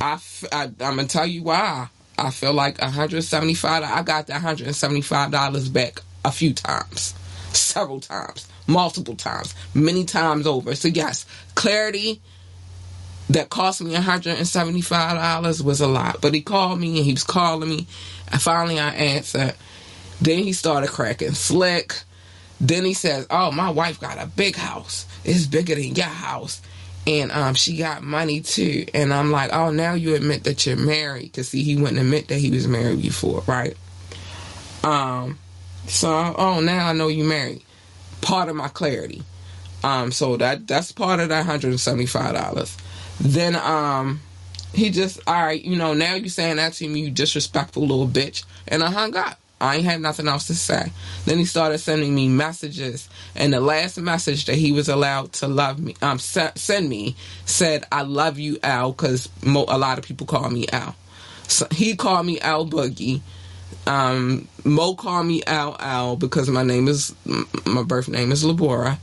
[0.00, 0.18] I,
[0.52, 1.88] I, I'm gonna tell you why.
[2.18, 7.14] I feel like 175, I got the 175 dollars back a few times,
[7.52, 10.74] several times multiple times, many times over.
[10.74, 12.22] So, yes, clarity
[13.28, 16.20] that cost me $175 was a lot.
[16.20, 17.86] But he called me and he was calling me.
[18.32, 19.54] And finally I answered.
[20.20, 21.94] Then he started cracking slick.
[22.60, 25.06] Then he says, Oh, my wife got a big house.
[25.24, 26.60] It's bigger than your house.
[27.06, 28.86] And um, she got money too.
[28.94, 31.32] And I'm like, Oh, now you admit that you're married.
[31.32, 33.76] Because, see, he wouldn't admit that he was married before, right?
[34.84, 35.38] Um,
[35.86, 37.62] so, oh, now I know you're married.
[38.20, 39.22] Part of my clarity.
[39.82, 42.76] Um, so that that's part of that hundred and seventy five dollars.
[43.18, 44.20] Then um,
[44.74, 48.08] he just all right, you know, now you saying that to me, you disrespectful little
[48.08, 49.38] bitch, and I hung up.
[49.60, 50.90] I ain't had nothing else to say.
[51.26, 55.48] Then he started sending me messages, and the last message that he was allowed to
[55.48, 60.04] love me, um, send me said, "I love you, Al," because mo- a lot of
[60.04, 60.94] people call me Al.
[61.48, 63.20] So he called me Al Boogie.
[63.86, 67.14] Um, Mo called me Al Al because my name is
[67.66, 68.98] my birth name is Labora.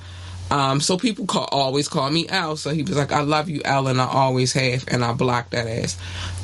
[0.49, 2.55] Um, so people call, always call me Al.
[2.55, 5.51] So he was like, I love you, Al, and I always have, and I blocked
[5.51, 5.97] that ass.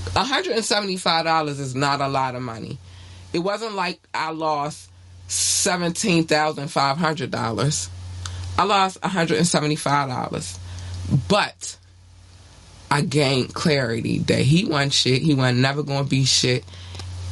[0.10, 2.78] $175 is not a lot of money.
[3.34, 4.89] It wasn't like I lost
[5.28, 7.89] $17,500.
[8.58, 10.60] I lost $175.
[11.28, 11.78] But
[12.89, 15.22] I gained clarity that he wasn't shit.
[15.22, 16.63] He wasn't never going to be shit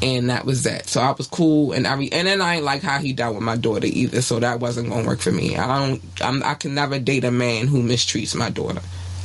[0.01, 0.87] and that was that.
[0.87, 3.43] So I was cool, and every and then I ain't like how he dealt with
[3.43, 4.21] my daughter either.
[4.21, 5.55] So that wasn't gonna work for me.
[5.55, 6.01] I don't.
[6.21, 8.81] I'm, I can never date a man who mistreats my daughter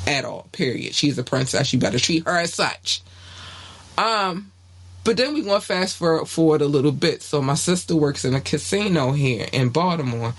[0.06, 0.48] at all.
[0.52, 0.94] Period.
[0.94, 1.72] She's a princess.
[1.72, 3.02] You better treat her as such.
[3.96, 4.52] Um,
[5.06, 7.22] but then we gonna fast forward a little bit.
[7.22, 10.34] So my sister works in a casino here in Baltimore.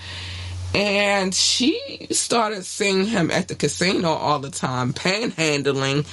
[0.75, 6.05] And she started seeing him at the casino all the time, panhandling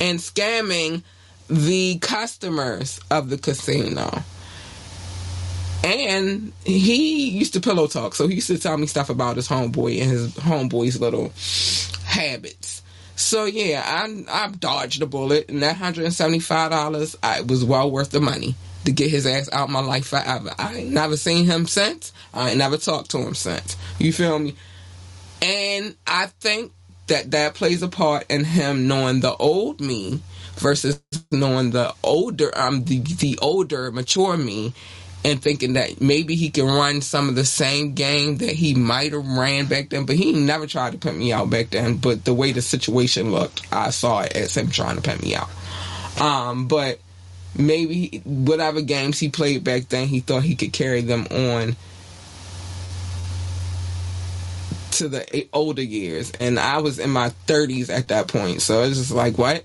[0.00, 1.04] and scamming
[1.48, 4.24] the customers of the casino.
[5.84, 9.48] And he used to pillow talk, so he used to tell me stuff about his
[9.48, 11.32] homeboy and his homeboy's little
[12.04, 12.79] habits.
[13.20, 17.42] So yeah, I I dodged a bullet, and that hundred and seventy five dollars I
[17.42, 18.56] was well worth the money
[18.86, 20.52] to get his ass out my life forever.
[20.58, 22.12] I ain't never seen him since.
[22.34, 23.76] I ain't never talked to him since.
[24.00, 24.56] You feel me?
[25.42, 26.72] And I think
[27.08, 30.22] that that plays a part in him knowing the old me
[30.56, 31.00] versus
[31.32, 34.74] knowing the older um the the older mature me
[35.24, 39.12] and thinking that maybe he can run some of the same game that he might
[39.12, 41.96] have ran back then, but he never tried to put me out back then.
[41.96, 45.34] But the way the situation looked, I saw it as him trying to put me
[45.34, 45.50] out.
[46.20, 47.00] Um, but
[47.56, 51.76] maybe whatever games he played back then, he thought he could carry them on
[54.92, 58.62] to the older years, and I was in my 30s at that point.
[58.62, 59.64] So it's just like, what?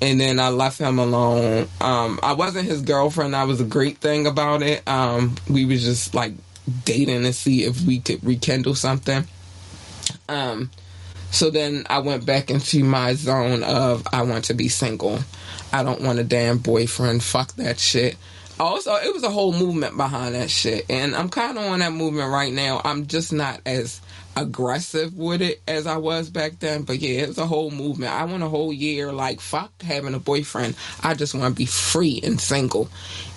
[0.00, 1.68] And then I left him alone.
[1.80, 3.34] Um, I wasn't his girlfriend.
[3.34, 4.86] That was a great thing about it.
[4.88, 6.32] Um, we was just like
[6.84, 9.26] dating to see if we could rekindle something.
[10.28, 10.70] Um,
[11.30, 15.18] so then I went back into my zone of I want to be single.
[15.72, 17.22] I don't want a damn boyfriend.
[17.22, 18.16] Fuck that shit.
[18.58, 21.92] Also, it was a whole movement behind that shit, and I'm kind of on that
[21.92, 22.80] movement right now.
[22.84, 24.00] I'm just not as
[24.42, 26.82] aggressive with it as I was back then.
[26.82, 28.12] But yeah, it was a whole movement.
[28.12, 30.76] I want a whole year like fuck having a boyfriend.
[31.02, 32.88] I just want to be free and single.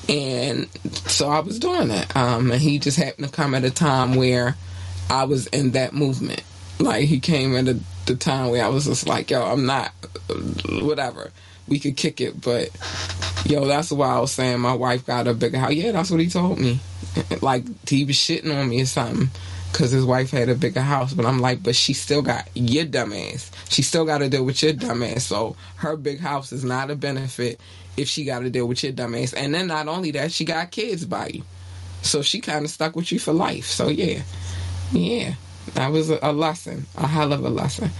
[0.07, 0.67] And
[1.07, 2.15] so I was doing that.
[2.15, 4.55] Um, and he just happened to come at a time where
[5.09, 6.43] I was in that movement.
[6.79, 9.91] Like he came at a, the time where I was just like, yo, I'm not,
[10.69, 11.31] whatever.
[11.67, 12.69] We could kick it, but
[13.45, 15.73] yo, that's why I was saying my wife got a bigger house.
[15.73, 16.79] Yeah, that's what he told me.
[17.41, 19.29] Like he was shitting on me or something
[19.71, 21.13] because his wife had a bigger house.
[21.13, 23.49] But I'm like, but she still got your dumbass.
[23.69, 25.21] She still got to deal with your dumbass.
[25.21, 27.59] So her big house is not a benefit
[27.97, 29.33] if she got to deal with your dumbass.
[29.35, 31.43] And then not only that, she got kids by you.
[32.01, 33.65] So she kind of stuck with you for life.
[33.65, 34.21] So yeah,
[34.91, 35.35] yeah.
[35.75, 37.91] That was a, a lesson, a hell of a lesson.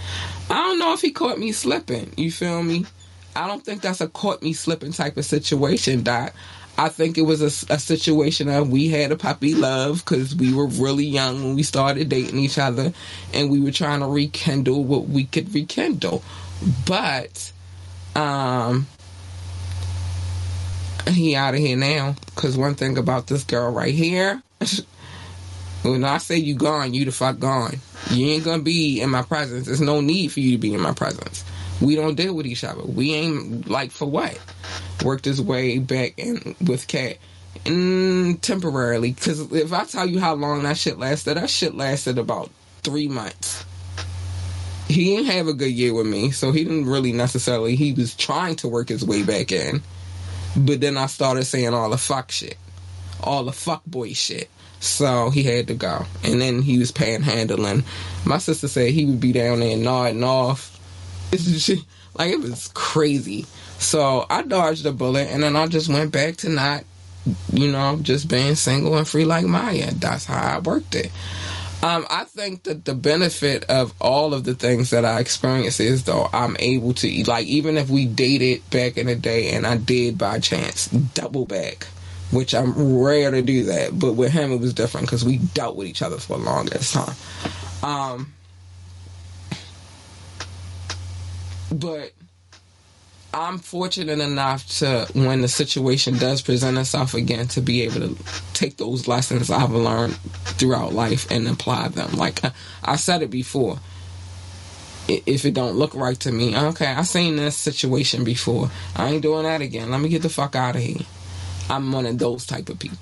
[0.50, 2.12] I don't know if he caught me slipping.
[2.16, 2.84] You feel me?
[3.34, 6.34] I don't think that's a caught me slipping type of situation, Doc.
[6.78, 10.54] I think it was a, a situation of we had a puppy love because we
[10.54, 12.92] were really young when we started dating each other
[13.34, 16.22] and we were trying to rekindle what we could rekindle.
[16.86, 17.52] But,
[18.16, 18.86] um,
[21.08, 24.42] he out of here now because one thing about this girl right here,
[25.82, 27.80] when I say you gone, you the fuck gone.
[28.10, 29.66] You ain't gonna be in my presence.
[29.66, 31.44] There's no need for you to be in my presence.
[31.82, 32.82] We don't deal with each other.
[32.82, 34.38] We ain't like for what?
[35.04, 37.18] Worked his way back in with Cat.
[37.64, 42.18] Mm, temporarily, because if I tell you how long that shit lasted, that shit lasted
[42.18, 42.50] about
[42.82, 43.64] three months.
[44.88, 47.76] He didn't have a good year with me, so he didn't really necessarily.
[47.76, 49.82] He was trying to work his way back in,
[50.56, 52.58] but then I started saying all the fuck shit,
[53.22, 54.48] all the fuck boy shit.
[54.80, 57.84] So he had to go, and then he was panhandling.
[58.24, 60.72] My sister said he would be down there nodding off
[62.14, 63.46] Like it was crazy.
[63.78, 66.84] So I dodged a bullet, and then I just went back to not,
[67.52, 69.92] you know, just being single and free like Maya.
[69.94, 71.10] That's how I worked it.
[71.82, 76.04] Um, I think that the benefit of all of the things that I experience is
[76.04, 79.78] though I'm able to like even if we dated back in the day and I
[79.78, 81.88] did by chance double back,
[82.30, 85.74] which I'm rare to do that, but with him it was different because we dealt
[85.74, 87.16] with each other for a longest time.
[87.82, 88.32] Um,
[91.72, 92.12] but
[93.34, 98.24] I'm fortunate enough to, when the situation does present itself again, to be able to
[98.52, 102.12] take those lessons I've learned throughout life and apply them.
[102.12, 102.40] Like
[102.84, 103.78] I said it before,
[105.08, 108.70] if it don't look right to me, okay, I seen this situation before.
[108.94, 109.90] I ain't doing that again.
[109.90, 111.06] Let me get the fuck out of here.
[111.70, 112.98] I'm one of those type of people.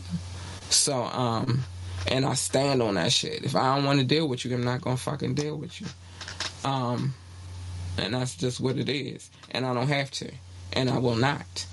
[0.71, 1.64] So, um,
[2.07, 3.45] and I stand on that shit.
[3.45, 5.89] If I don't want to deal with you, I'm not gonna fucking deal with you.
[6.64, 7.14] Um,
[8.01, 9.30] and that's just what it is.
[9.51, 10.30] And I don't have to,
[10.72, 11.66] and I will not.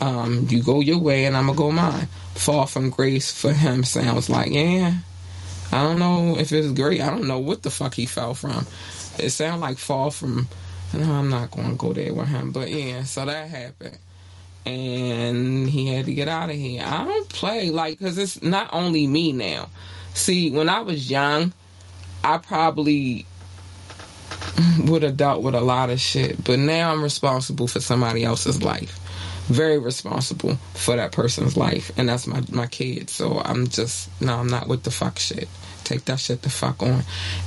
[0.00, 2.08] Um, you go your way, and I'm gonna go mine.
[2.34, 4.94] Fall from grace for him sounds like yeah.
[5.70, 7.00] I don't know if it's great.
[7.00, 8.66] I don't know what the fuck he fell from.
[9.18, 10.48] It sounds like fall from.
[10.94, 12.52] No, I'm not going to go there with him.
[12.52, 13.98] But yeah, so that happened.
[14.64, 16.82] And he had to get out of here.
[16.84, 19.68] I don't play, like, because it's not only me now.
[20.14, 21.52] See, when I was young,
[22.24, 23.26] I probably
[24.84, 26.42] would have dealt with a lot of shit.
[26.44, 28.98] But now I'm responsible for somebody else's life.
[29.46, 31.90] Very responsible for that person's life.
[31.96, 33.08] And that's my, my kid.
[33.10, 35.48] So I'm just, no, I'm not with the fuck shit.
[35.84, 37.02] Take that shit the fuck on.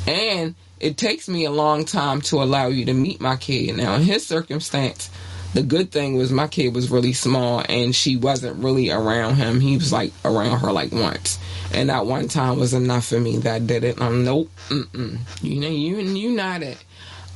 [0.07, 3.77] And it takes me a long time to allow you to meet my kid.
[3.77, 5.11] Now, in his circumstance,
[5.53, 9.59] the good thing was my kid was really small and she wasn't really around him.
[9.59, 11.39] He was like around her like once,
[11.73, 13.37] and that one time was enough for me.
[13.37, 14.01] That did it.
[14.01, 14.49] Um, nope.
[14.69, 15.19] Mm-mm.
[15.41, 16.83] You know, you you not it.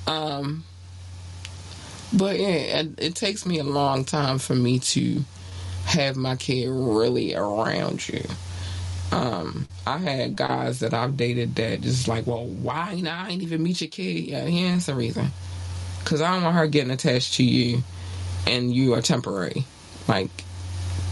[0.07, 0.63] Um,
[2.13, 5.23] but yeah, it, takes me a long time for me to
[5.85, 8.23] have my kid really around you.
[9.11, 13.27] Um, I had guys that I've dated that just like, well, why not?
[13.27, 14.25] I ain't even meet your kid.
[14.25, 15.27] Yeah, yeah, that's the reason.
[16.05, 17.83] Cause I don't want her getting attached to you,
[18.45, 19.65] and you are temporary.
[20.07, 20.29] Like,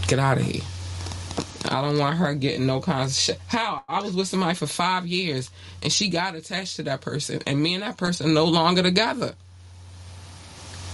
[0.06, 0.62] get out of here.
[1.74, 3.40] I don't want her getting no kinds of shit.
[3.48, 3.82] How?
[3.88, 5.50] I was with somebody for five years
[5.82, 9.34] and she got attached to that person and me and that person no longer together.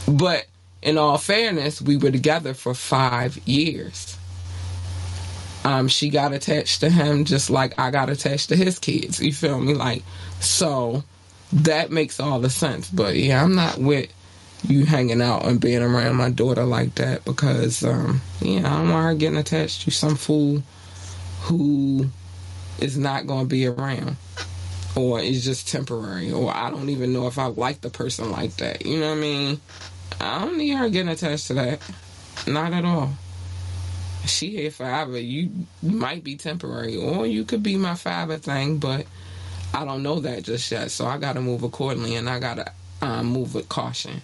[0.09, 0.47] But
[0.83, 4.17] in all fairness, we were together for five years.
[5.65, 9.21] Um, she got attached to him just like I got attached to his kids.
[9.21, 9.75] You feel me?
[9.75, 10.03] Like,
[10.41, 11.05] so
[11.53, 12.89] that makes all the sense.
[12.89, 14.11] But yeah, I'm not with
[14.65, 18.91] you hanging out and being around my daughter like that because um, yeah, I don't
[18.91, 20.63] want her getting attached to some fool
[21.43, 22.07] who
[22.79, 24.17] is not going to be around
[24.97, 28.57] or is just temporary or I don't even know if I like the person like
[28.57, 28.85] that.
[28.85, 29.61] You know what I mean?
[30.21, 31.81] I don't need her getting attached to that.
[32.47, 33.13] Not at all.
[34.27, 35.19] She here forever.
[35.19, 39.07] You might be temporary or you could be my forever thing, but
[39.73, 40.91] I don't know that just yet.
[40.91, 44.21] So I got to move accordingly and I got to um, move with caution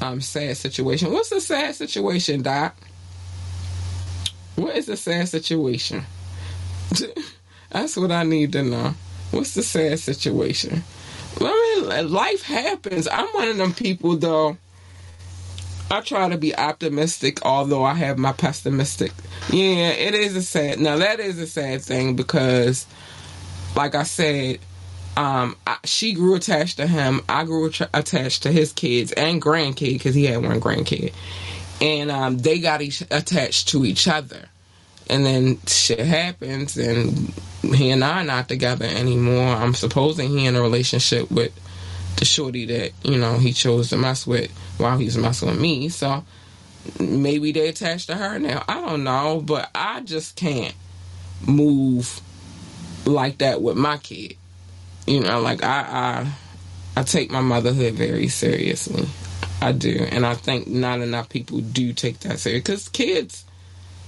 [0.00, 1.12] um, sad situation.
[1.12, 2.76] What's the sad situation, Doc?
[4.56, 6.04] What is the sad situation?
[7.70, 8.94] That's what I need to know.
[9.30, 10.84] What's the sad situation?
[11.40, 13.08] I mean, life happens.
[13.08, 14.56] I'm one of them people, though.
[15.90, 19.12] I try to be optimistic, although I have my pessimistic.
[19.50, 20.80] Yeah, it is a sad.
[20.80, 22.86] Now that is a sad thing because,
[23.76, 24.60] like I said,
[25.16, 27.20] um, I, she grew attached to him.
[27.28, 31.12] I grew attached to his kids and grandkid because he had one grandkid,
[31.80, 34.48] and um, they got each, attached to each other.
[35.08, 39.48] And then shit happens, and he and I are not together anymore.
[39.48, 41.52] I'm supposing he in a relationship with
[42.16, 45.90] the shorty that you know he chose to mess with while he's messing with me.
[45.90, 46.24] So
[46.98, 48.64] maybe they attached to her now.
[48.66, 50.74] I don't know, but I just can't
[51.46, 52.20] move
[53.04, 54.36] like that with my kid
[55.06, 55.80] you know, like I,
[56.96, 59.06] I, I take my motherhood very seriously.
[59.60, 63.44] I do, and I think not enough people do take that serious because kids,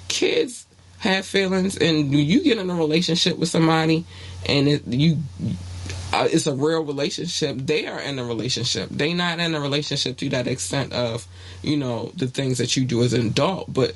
[0.09, 0.67] kids
[0.99, 4.05] have feelings, and you get in a relationship with somebody,
[4.47, 5.19] and it, you,
[6.13, 7.57] uh, it's a real relationship.
[7.59, 8.89] They are in a relationship.
[8.91, 11.27] They not in a relationship to that extent of,
[11.63, 13.95] you know, the things that you do as an adult, but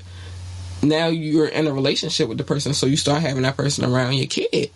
[0.82, 4.14] now you're in a relationship with the person, so you start having that person around
[4.14, 4.70] your kid,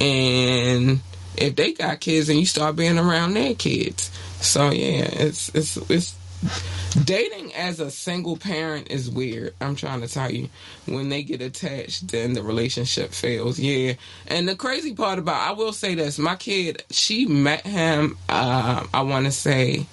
[0.00, 1.00] and
[1.40, 4.10] if they got kids and you start being around their kids.
[4.40, 6.16] So yeah, it's it's it's
[7.04, 9.54] dating as a single parent is weird.
[9.60, 10.48] I'm trying to tell you.
[10.86, 13.58] When they get attached, then the relationship fails.
[13.58, 13.94] Yeah.
[14.26, 18.86] And the crazy part about I will say this, my kid, she met him uh,
[18.92, 19.86] I wanna say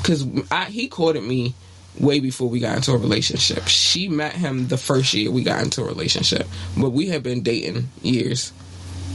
[0.00, 0.24] because
[0.68, 1.54] he courted me
[1.98, 3.66] way before we got into a relationship.
[3.66, 7.42] She met him the first year we got into a relationship, but we had been
[7.42, 8.52] dating years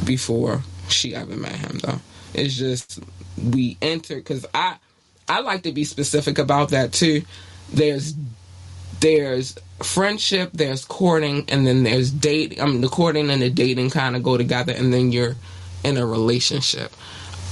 [0.03, 1.79] before she ever met him.
[1.79, 1.99] Though
[2.33, 2.99] it's just
[3.37, 4.77] we entered because I
[5.27, 7.23] I like to be specific about that too.
[7.71, 8.13] There's
[8.99, 12.61] there's friendship, there's courting, and then there's date.
[12.61, 15.35] I mean, the courting and the dating kind of go together, and then you're
[15.83, 16.91] in a relationship.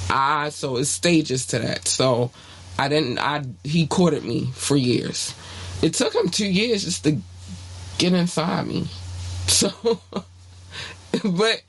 [0.09, 1.87] I so it's stages to that.
[1.87, 2.31] So
[2.77, 3.19] I didn't.
[3.19, 5.33] I he courted me for years.
[5.81, 7.17] It took him two years just to
[7.97, 8.87] get inside me.
[9.45, 9.69] So,
[11.23, 11.61] but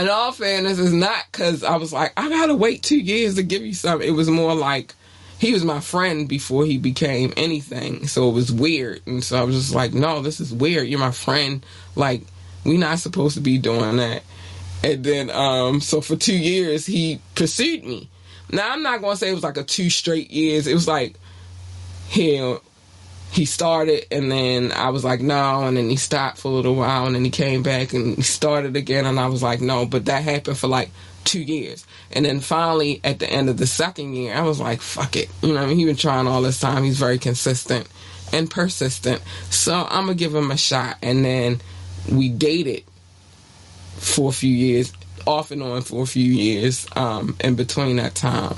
[0.00, 3.42] in all fairness, it's not because I was like I gotta wait two years to
[3.42, 4.06] give you something.
[4.06, 4.94] It was more like
[5.38, 8.06] he was my friend before he became anything.
[8.06, 9.02] So it was weird.
[9.06, 10.88] And so I was just like, no, this is weird.
[10.88, 11.64] You're my friend.
[11.96, 12.22] Like,
[12.64, 14.22] we not supposed to be doing that.
[14.82, 18.08] And then, um, so for two years, he pursued me.
[18.50, 20.66] Now, I'm not to say it was like a two straight years.
[20.66, 21.16] It was like,
[22.08, 22.56] he,
[23.34, 25.64] he started, and then I was like, no.
[25.66, 28.22] And then he stopped for a little while, and then he came back and he
[28.22, 29.06] started again.
[29.06, 29.86] And I was like, no.
[29.86, 30.90] But that happened for like
[31.24, 31.84] two years.
[32.12, 35.28] And then finally, at the end of the second year, I was like, fuck it.
[35.42, 35.78] You know I mean?
[35.78, 36.84] He's been trying all this time.
[36.84, 37.88] He's very consistent
[38.32, 39.20] and persistent.
[39.50, 40.98] So I'm going to give him a shot.
[41.02, 41.60] And then
[42.08, 42.84] we dated
[43.96, 44.92] for a few years,
[45.26, 48.54] off and on for a few years um, in between that time.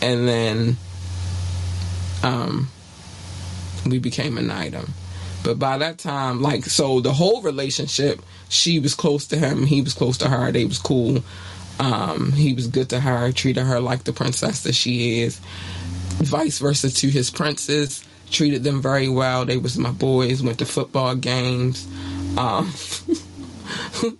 [0.00, 0.76] And then
[2.22, 2.70] um,
[3.90, 4.92] we became an item.
[5.44, 9.82] But by that time, like, so the whole relationship, she was close to him, he
[9.82, 11.22] was close to her, they was cool.
[11.78, 15.38] Um, he was good to her, treated her like the princess that she is.
[16.18, 19.44] Vice versa to his princes, treated them very well.
[19.44, 21.86] They was my boys, went to football games.
[22.36, 22.72] Um,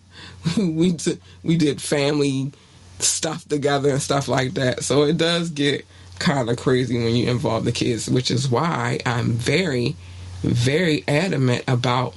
[0.57, 2.53] we t- we did family
[3.01, 4.85] stuff together and stuff like that.
[4.85, 5.85] So it does get
[6.19, 9.97] kind of crazy when you involve the kids, which is why I'm very,
[10.43, 12.15] very adamant about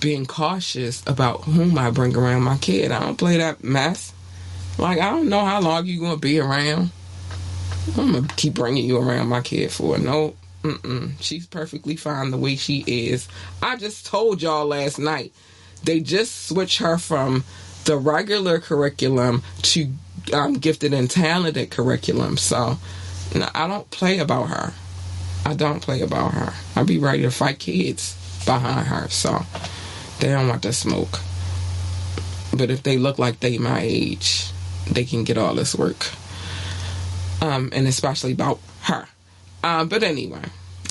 [0.00, 2.90] being cautious about whom I bring around my kid.
[2.90, 4.12] I don't play that mess.
[4.78, 6.90] Like I don't know how long you gonna be around.
[7.96, 10.34] I'm gonna keep bringing you around my kid for no.
[10.62, 11.12] Mm-mm.
[11.20, 13.28] She's perfectly fine the way she is.
[13.62, 15.32] I just told y'all last night
[15.84, 17.44] they just switched her from
[17.84, 19.90] the regular curriculum to
[20.32, 22.36] um, gifted and talented curriculum.
[22.36, 22.78] So
[23.34, 24.72] no, I don't play about her.
[25.44, 26.54] I don't play about her.
[26.76, 29.08] I be ready to fight kids behind her.
[29.08, 29.44] So
[30.20, 31.20] they don't want the smoke.
[32.56, 34.50] But if they look like they my age,
[34.90, 36.06] they can get all this work.
[37.40, 39.06] Um, and especially about her.
[39.62, 40.44] Uh, but anyway,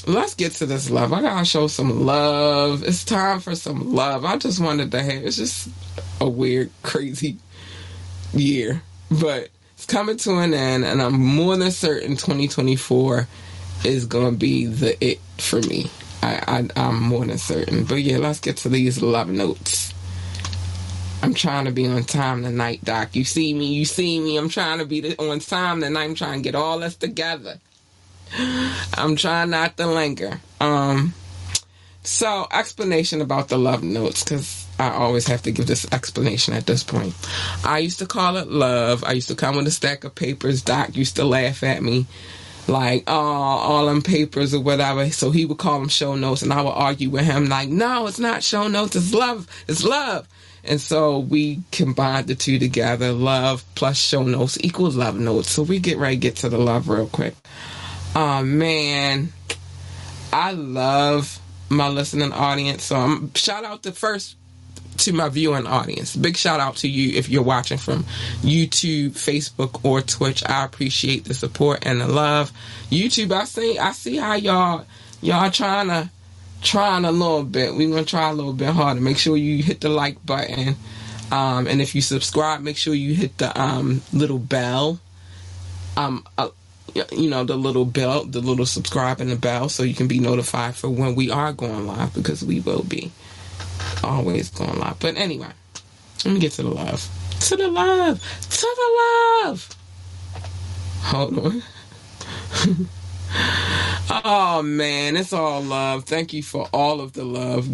[0.08, 1.14] let's get to this love.
[1.14, 2.84] I gotta show some love.
[2.84, 4.26] It's time for some love.
[4.26, 5.24] I just wanted to have.
[5.24, 5.70] It's just
[6.20, 7.38] a weird, crazy
[8.34, 8.82] year,
[9.20, 13.28] but it's coming to an end, and I'm more than certain 2024
[13.86, 15.90] is gonna be the it for me.
[16.22, 17.84] I, I I'm more than certain.
[17.84, 19.94] But yeah, let's get to these love notes.
[21.22, 23.16] I'm trying to be on time tonight, Doc.
[23.16, 24.38] You see me, you see me.
[24.38, 26.04] I'm trying to be on time tonight.
[26.04, 27.60] I'm trying to get all this together.
[28.38, 30.40] I'm trying not to linger.
[30.60, 31.14] Um,
[32.04, 36.66] so explanation about the love notes because I always have to give this explanation at
[36.66, 37.14] this point.
[37.64, 39.04] I used to call it love.
[39.04, 40.62] I used to come with a stack of papers.
[40.62, 42.06] Doc used to laugh at me.
[42.68, 45.10] Like oh all them papers or whatever.
[45.10, 48.08] So he would call them show notes and i would argue with him like no
[48.08, 48.96] it's not show notes.
[48.96, 49.48] It's love.
[49.68, 50.28] It's love.
[50.64, 55.50] And so we combined the two together love plus show notes equals love notes.
[55.50, 57.36] So we get right get to the love real quick.
[58.16, 59.34] Oh man.
[60.32, 61.40] I love
[61.74, 64.36] my listening audience so i'm shout out to first
[64.98, 66.16] to my viewing audience.
[66.16, 68.04] Big shout out to you if you're watching from
[68.42, 70.44] YouTube, Facebook, or Twitch.
[70.48, 72.52] I appreciate the support and the love.
[72.90, 74.86] YouTube, I see I see how y'all
[75.22, 76.10] y'all trying to
[76.62, 77.76] trying a little bit.
[77.76, 79.02] We're gonna try a little bit harder.
[79.02, 80.76] Make sure you hit the like button.
[81.32, 85.00] Um, and if you subscribe, make sure you hit the um, little bell.
[85.98, 86.50] Um, uh,
[87.12, 90.20] you know the little bell, the little subscribe and the bell, so you can be
[90.20, 93.12] notified for when we are going live because we will be
[94.04, 95.00] always going live.
[95.00, 95.48] But anyway,
[96.26, 97.08] let me get to the love.
[97.42, 98.22] To the love.
[98.50, 99.70] To the love.
[101.04, 101.64] Hold on.
[104.24, 106.06] oh man, it's all love.
[106.06, 107.68] Thank you for all of the love.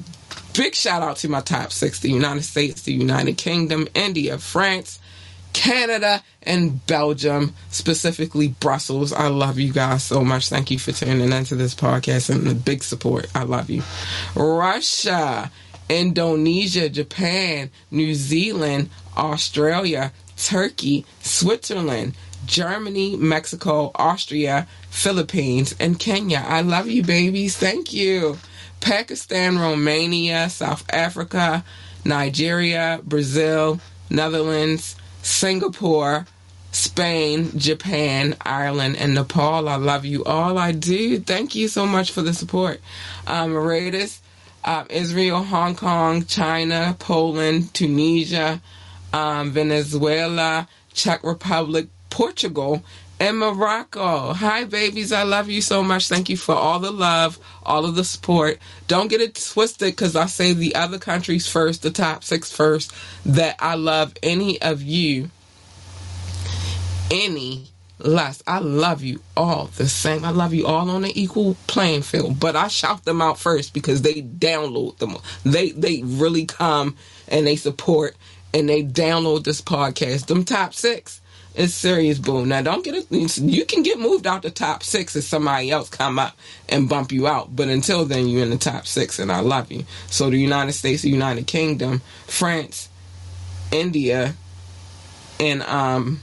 [0.54, 5.00] Big shout out to my top six the United States, the United Kingdom, India, France,
[5.54, 9.14] Canada, and Belgium, specifically Brussels.
[9.14, 10.50] I love you guys so much.
[10.50, 13.28] Thank you for tuning into this podcast and the big support.
[13.36, 13.84] I love you.
[14.36, 15.52] Russia,
[15.90, 22.14] Indonesia, Japan, New Zealand, Australia, Turkey, Switzerland,
[22.46, 26.44] Germany, Mexico, Austria, Philippines, and Kenya.
[26.48, 27.58] I love you, babies.
[27.58, 28.38] Thank you.
[28.80, 31.64] Pakistan, Romania, South Africa,
[32.06, 33.80] Nigeria, Brazil,
[34.10, 36.26] Netherlands, Singapore,
[36.72, 39.68] Spain, Japan, Ireland, and Nepal.
[39.68, 40.58] I love you all.
[40.58, 41.20] I do.
[41.20, 42.80] Thank you so much for the support.
[43.28, 44.22] Um, Mauritius,
[44.70, 48.61] um, Israel, Hong Kong, China, Poland, Tunisia,
[49.11, 52.84] um, Venezuela, Czech Republic, Portugal,
[53.20, 54.32] and Morocco.
[54.32, 55.11] Hi, babies.
[55.11, 56.07] I love you so much.
[56.07, 58.59] Thank you for all the love, all of the support.
[58.88, 62.93] Don't get it twisted because I say the other countries first, the top six first,
[63.26, 65.32] that I love any of you
[67.11, 67.70] any
[68.00, 68.41] less.
[68.47, 70.26] I love you all the same.
[70.26, 72.39] I love you all on an equal playing field.
[72.39, 75.18] But I shout them out first because they download them.
[75.43, 76.95] They they really come
[77.28, 78.16] and they support
[78.54, 80.28] and they download this podcast.
[80.28, 81.22] Them top six
[81.56, 82.45] is serious, boo.
[82.45, 83.39] Now don't get it.
[83.39, 86.38] You can get moved out the top six if somebody else come up
[86.70, 87.56] and bump you out.
[87.56, 89.86] But until then, you're in the top six, and I love you.
[90.08, 92.89] So the United States, the United Kingdom, France,
[93.72, 94.36] India,
[95.39, 96.22] and um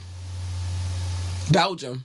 [1.51, 2.05] Belgium,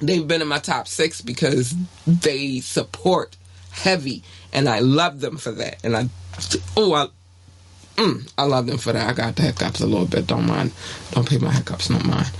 [0.00, 1.74] they've been in my top six because
[2.06, 3.36] they support
[3.70, 5.84] heavy, and I love them for that.
[5.84, 6.08] And I,
[6.76, 7.08] oh, I,
[8.00, 9.08] mm, I love them for that.
[9.08, 10.26] I got the hiccups a little bit.
[10.26, 10.72] Don't mind.
[11.12, 11.88] Don't pay my hiccups.
[11.88, 12.30] Don't mind.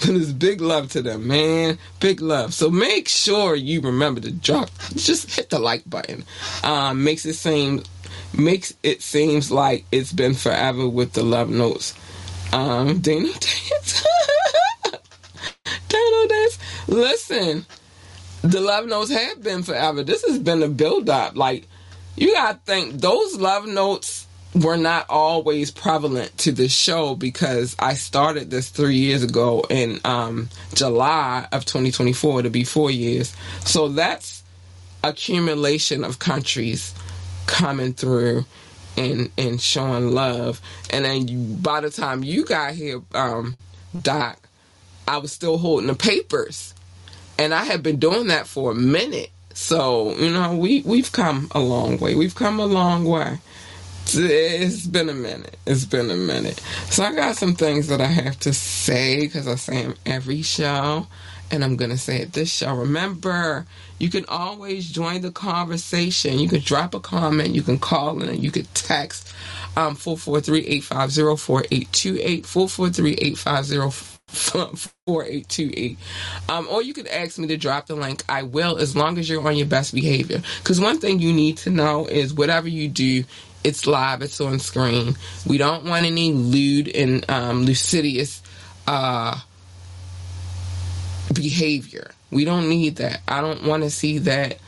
[0.00, 1.78] but it's big love to them, man.
[2.00, 2.54] Big love.
[2.54, 4.70] So make sure you remember to drop.
[4.94, 6.24] Just hit the like button.
[6.62, 7.82] Um, makes it seem
[8.36, 11.94] makes it seems like it's been forever with the love notes.
[12.52, 13.28] Um, Dana
[15.88, 16.58] Dana Dance.
[16.86, 17.66] Listen,
[18.42, 20.02] the love notes have been forever.
[20.02, 21.36] This has been a build up.
[21.36, 21.66] Like,
[22.16, 27.94] you gotta think those love notes were not always prevalent to the show because I
[27.94, 33.34] started this three years ago in um, July of 2024 to be four years.
[33.64, 34.42] So that's
[35.04, 36.94] accumulation of countries
[37.46, 38.44] coming through
[38.96, 40.60] and and showing love.
[40.90, 43.56] And then you, by the time you got here, um,
[44.00, 44.47] Doc,
[45.08, 46.74] I was still holding the papers,
[47.38, 49.30] and I had been doing that for a minute.
[49.54, 52.14] So you know, we we've come a long way.
[52.14, 53.38] We've come a long way.
[54.10, 55.56] It's been a minute.
[55.66, 56.60] It's been a minute.
[56.90, 60.42] So I got some things that I have to say because I say them every
[60.42, 61.06] show,
[61.50, 62.74] and I'm gonna say it this show.
[62.74, 63.64] Remember,
[63.98, 66.38] you can always join the conversation.
[66.38, 67.54] You can drop a comment.
[67.54, 68.42] You can call in.
[68.42, 69.32] You can text
[69.74, 74.17] um 443-850-4828 443-850-4828
[76.48, 79.28] um or you could ask me to drop the link i will as long as
[79.28, 82.88] you're on your best behavior because one thing you need to know is whatever you
[82.88, 83.24] do
[83.64, 85.16] it's live it's on screen
[85.46, 88.42] we don't want any lewd and um lucidious
[88.86, 89.38] uh
[91.32, 93.20] behavior we don't need that.
[93.26, 94.58] I don't want to see that.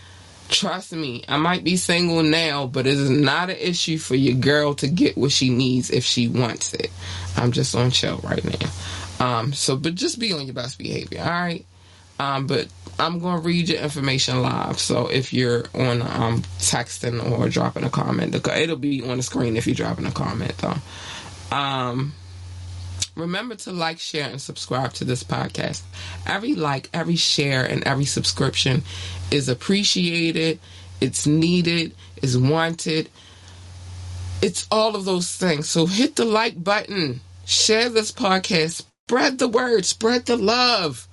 [0.49, 4.35] Trust me, I might be single now, but it is not an issue for your
[4.35, 6.91] girl to get what she needs if she wants it.
[7.37, 8.69] I'm just on chill right now.
[9.21, 11.65] Um, so, but just be on your best behavior, all right?
[12.19, 12.69] Um, but
[12.99, 14.79] I'm going to read your information live.
[14.79, 19.57] So if you're on um, texting or dropping a comment, it'll be on the screen
[19.57, 21.57] if you're dropping a comment, though.
[21.57, 22.13] Um,
[23.17, 25.83] Remember to like, share, and subscribe to this podcast.
[26.27, 28.83] Every like, every share, and every subscription
[29.31, 30.59] is appreciated,
[31.01, 33.11] it's needed, is wanted.
[34.43, 35.69] It's all of those things.
[35.69, 41.09] So hit the like button, share this podcast, spread the word, spread the love.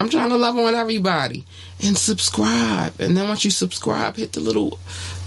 [0.00, 1.44] I'm trying to love on everybody.
[1.84, 2.98] And subscribe.
[2.98, 4.78] And then once you subscribe, hit the little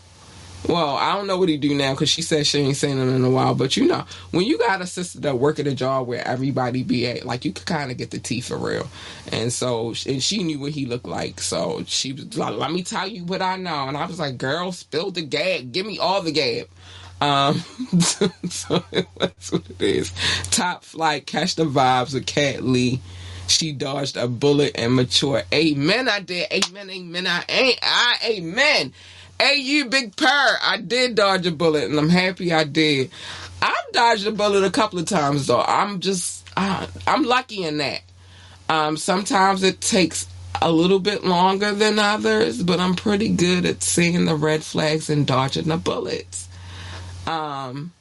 [0.68, 3.14] Well, I don't know what he do now because she said she ain't seen him
[3.14, 3.54] in a while.
[3.54, 6.82] But you know, when you got a sister that work at a job where everybody
[6.82, 8.88] be at, like you could kind of get the tea for real.
[9.30, 11.40] And so, and she knew what he looked like.
[11.40, 14.38] So she was like, "Let me tell you what I know." And I was like,
[14.38, 15.72] "Girl, spill the gab.
[15.72, 16.68] Give me all the gab."
[17.20, 17.58] Um,
[18.50, 18.84] so,
[19.18, 20.12] that's what it is.
[20.50, 23.00] Top flight, catch the vibes with Cat Lee
[23.46, 25.44] She dodged a bullet and matured.
[25.52, 26.08] Amen.
[26.08, 26.50] I did.
[26.52, 26.90] Amen.
[26.90, 27.26] Amen.
[27.26, 27.78] I ain't.
[27.82, 28.92] I amen.
[29.40, 30.58] Hey, you big purr.
[30.62, 33.10] I did dodge a bullet, and I'm happy I did.
[33.60, 35.60] I've dodged a bullet a couple of times though.
[35.60, 38.02] I'm just I, I'm lucky in that.
[38.68, 40.26] Um, sometimes it takes
[40.62, 45.10] a little bit longer than others, but I'm pretty good at seeing the red flags
[45.10, 46.48] and dodging the bullets.
[47.26, 47.92] Um,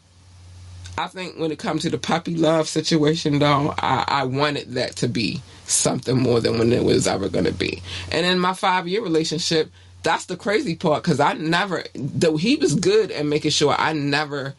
[0.97, 4.95] I think when it comes to the puppy love situation, though, I, I wanted that
[4.97, 7.81] to be something more than when it was ever going to be.
[8.11, 9.71] And in my five year relationship,
[10.03, 13.93] that's the crazy part because I never, though he was good at making sure I
[13.93, 14.53] never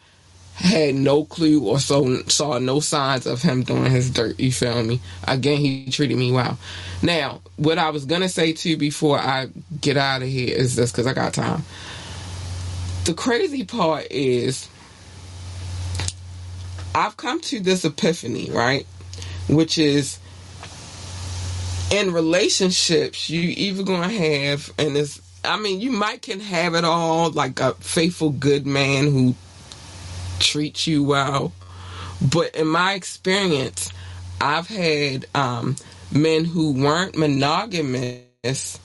[0.55, 4.39] had no clue or so saw no signs of him doing his dirt.
[4.39, 5.01] You feel me?
[5.27, 6.57] Again, he treated me well.
[7.01, 9.49] Now, what I was gonna say to you before I
[9.81, 11.63] get out of here is this because I got time.
[13.03, 14.69] The crazy part is
[16.95, 18.87] I've come to this epiphany, right?
[19.49, 20.17] Which is
[21.91, 26.83] in relationships, you either gonna have, and it's, I mean, you might can have it
[26.83, 29.35] all, like a faithful good man who
[30.39, 31.53] treats you well,
[32.21, 33.91] but in my experience,
[34.41, 35.75] I've had um,
[36.11, 38.79] men who weren't monogamous,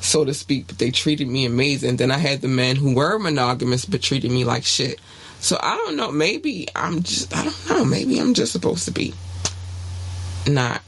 [0.00, 1.96] so to speak, but they treated me amazing.
[1.96, 5.00] Then I had the men who were monogamous but treated me like shit.
[5.40, 6.10] So I don't know.
[6.10, 7.84] Maybe I'm just, I don't know.
[7.84, 9.14] Maybe I'm just supposed to be
[10.46, 10.82] not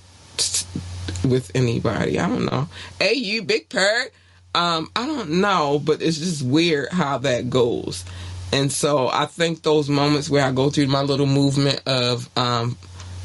[1.24, 2.18] with anybody.
[2.18, 2.68] I don't know.
[2.98, 4.12] Hey, you big perk.
[4.54, 8.04] Um, I don't know, but it's just weird how that goes.
[8.52, 12.76] And so I think those moments where I go through my little movement of um,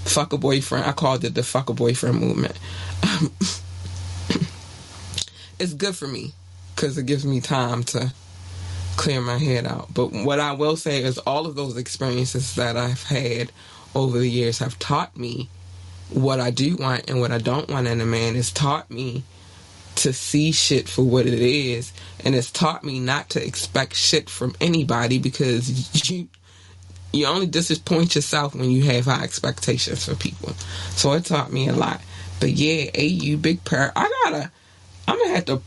[0.03, 2.59] fuck a boyfriend, I called it the fuck a boyfriend movement.
[3.03, 3.31] Um,
[5.59, 6.33] it's good for me
[6.75, 8.11] because it gives me time to
[8.97, 9.93] clear my head out.
[9.93, 13.51] But what I will say is all of those experiences that I've had
[13.95, 15.49] over the years have taught me
[16.09, 18.35] what I do want and what I don't want in a man.
[18.35, 19.23] It's taught me
[19.95, 24.29] to see shit for what it is and it's taught me not to expect shit
[24.29, 26.27] from anybody because you
[27.11, 30.53] you only disappoint yourself when you have high expectations for people.
[30.95, 32.01] So it taught me a lot.
[32.39, 34.51] But yeah, AU Big Purr, I gotta
[35.07, 35.61] I'm gonna have to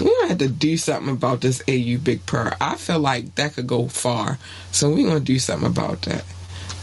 [0.00, 2.56] we're gonna have to do something about this AU Big Purr.
[2.60, 4.38] I feel like that could go far.
[4.72, 6.24] So we're gonna do something about that.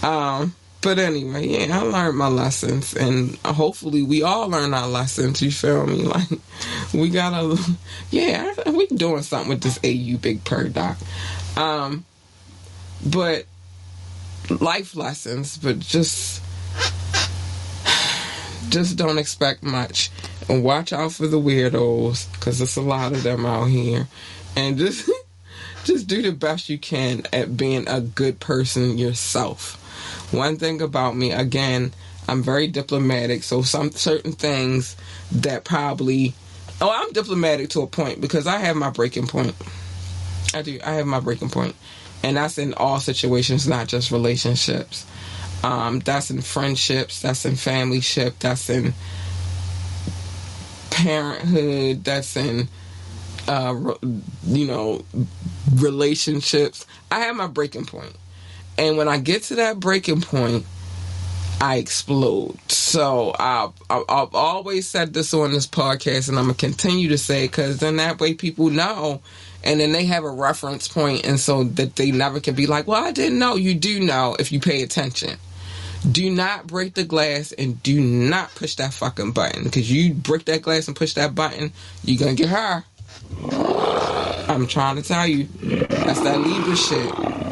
[0.02, 5.42] Um but anyway, yeah, I learned my lessons, and hopefully we all learn our lessons.
[5.42, 6.04] You feel me?
[6.10, 6.30] Like
[6.94, 7.58] we gotta,
[8.10, 10.98] yeah, we doing something with this AU Big Purr doc.
[11.56, 12.06] Um,
[13.06, 13.46] but
[14.50, 16.42] life lessons, but just
[18.70, 20.10] just don't expect much,
[20.48, 24.08] and watch out for the weirdos because there's a lot of them out here,
[24.56, 25.10] and just
[25.84, 29.79] just do the best you can at being a good person yourself
[30.32, 31.94] one thing about me, again,
[32.28, 34.96] I'm very diplomatic, so some certain things
[35.32, 36.34] that probably
[36.82, 39.56] oh, I'm diplomatic to a point because I have my breaking point.
[40.54, 40.80] I do.
[40.84, 41.76] I have my breaking point,
[42.24, 45.06] and that's in all situations, not just relationships.
[45.64, 47.22] Um, that's in friendships.
[47.22, 48.36] That's in family ship.
[48.40, 48.94] That's in
[50.90, 52.04] parenthood.
[52.04, 52.70] That's in
[53.48, 53.94] uh,
[54.46, 55.04] you know
[55.76, 56.86] relationships.
[57.12, 58.16] I have my breaking point.
[58.80, 60.66] And when I get to that breaking point,
[61.60, 62.58] I explode.
[62.72, 67.46] So I've, I've always said this on this podcast, and I'm gonna continue to say
[67.46, 69.22] because then that way people know,
[69.66, 72.88] and then they have a reference point, and so that they never can be like,
[72.88, 75.38] "Well, I didn't know." You do know if you pay attention.
[76.10, 80.46] Do not break the glass and do not push that fucking button because you break
[80.46, 81.74] that glass and push that button,
[82.06, 82.86] you're gonna get her.
[84.48, 87.49] I'm trying to tell you, that's that Libra shit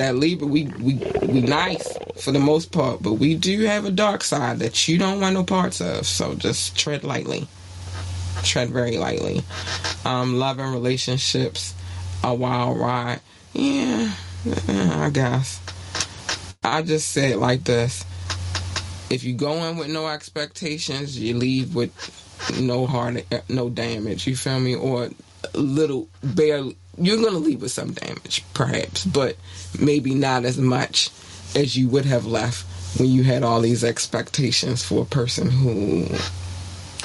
[0.00, 3.90] that Libra, we we we nice for the most part, but we do have a
[3.90, 6.06] dark side that you don't want no parts of.
[6.06, 7.46] So just tread lightly,
[8.42, 9.42] tread very lightly.
[10.06, 11.74] Um, love and relationships,
[12.24, 13.20] a wild ride.
[13.52, 14.12] Yeah,
[14.66, 15.60] I guess.
[16.64, 18.02] I just say it like this:
[19.10, 21.92] if you go in with no expectations, you leave with
[22.58, 24.26] no heart, no damage.
[24.26, 24.74] You feel me?
[24.74, 25.10] Or
[25.54, 29.36] little barely you're going to leave with some damage, perhaps, but
[29.78, 31.10] maybe not as much
[31.54, 32.66] as you would have left
[32.98, 36.06] when you had all these expectations for a person who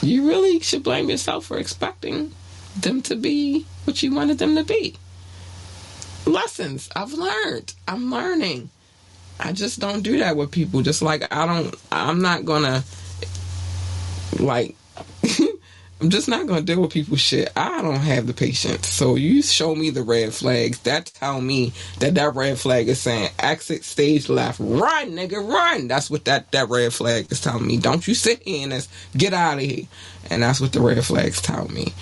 [0.02, 2.32] you really should blame yourself for expecting
[2.76, 4.96] them to be what you wanted them to be.
[6.26, 7.74] Lessons I've learned.
[7.88, 8.70] I'm learning.
[9.40, 10.82] I just don't do that with people.
[10.82, 12.84] Just like I don't, I'm not gonna
[14.40, 14.76] like
[16.02, 17.52] I'm just not gonna deal with people's shit.
[17.56, 18.88] I don't have the patience.
[18.88, 20.80] So you show me the red flags.
[20.80, 24.60] That tell me that that red flag is saying exit stage left.
[24.60, 25.88] Run, nigga, run.
[25.88, 27.78] That's what that that red flag is telling me.
[27.78, 28.90] Don't you sit and this.
[29.16, 29.86] Get out of here.
[30.30, 31.94] And that's what the red flags tell me.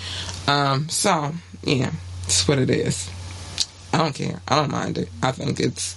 [0.48, 0.88] Um.
[0.88, 1.32] So
[1.62, 1.92] yeah,
[2.22, 3.08] that's what it is.
[3.92, 4.40] I don't care.
[4.48, 5.08] I don't mind it.
[5.22, 5.94] I think it's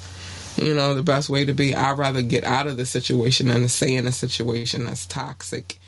[0.55, 1.73] you know the best way to be.
[1.73, 5.79] I'd rather get out of the situation than to stay in a situation that's toxic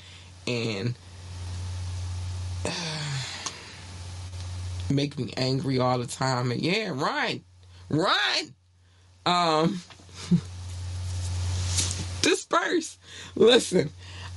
[0.48, 0.96] and
[4.90, 6.52] make me angry all the time.
[6.52, 7.42] And yeah, run,
[7.90, 8.54] run.
[9.26, 9.82] Um,
[12.22, 12.98] disperse.
[13.36, 13.90] Listen,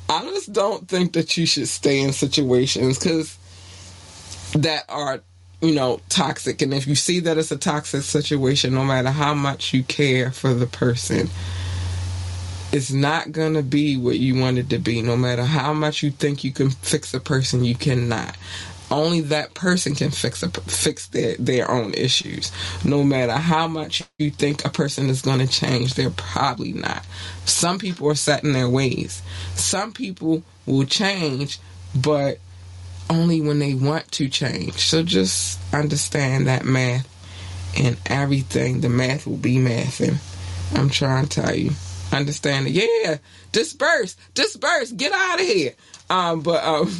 [0.08, 3.38] I just don't think that you should stay in situations because
[4.54, 5.22] that are,
[5.60, 6.62] you know, toxic.
[6.62, 10.30] And if you see that it's a toxic situation, no matter how much you care
[10.30, 11.30] for the person,
[12.72, 15.02] it's not going to be what you want it to be.
[15.02, 18.36] No matter how much you think you can fix a person, you cannot.
[18.90, 22.50] Only that person can fix a, fix their, their own issues.
[22.84, 27.04] No matter how much you think a person is going to change, they're probably not.
[27.44, 29.22] Some people are set in their ways.
[29.54, 31.58] Some people will change,
[31.94, 32.38] but
[33.10, 34.78] only when they want to change.
[34.78, 37.08] So just understand that math
[37.76, 38.80] and everything.
[38.80, 40.16] The math will be mathing.
[40.74, 41.72] I'm trying to tell you
[42.12, 42.72] understand it.
[42.72, 43.18] Yeah,
[43.52, 45.74] disperse, disperse, get out of here.
[46.10, 46.90] Um, but um,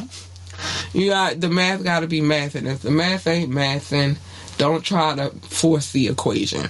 [0.93, 4.17] you got the math got to be math, and if the math ain't math, mathing,
[4.57, 6.69] don't try to force the equation.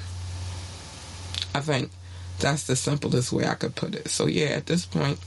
[1.55, 1.91] I think
[2.39, 4.09] that's the simplest way I could put it.
[4.09, 5.19] So yeah, at this point,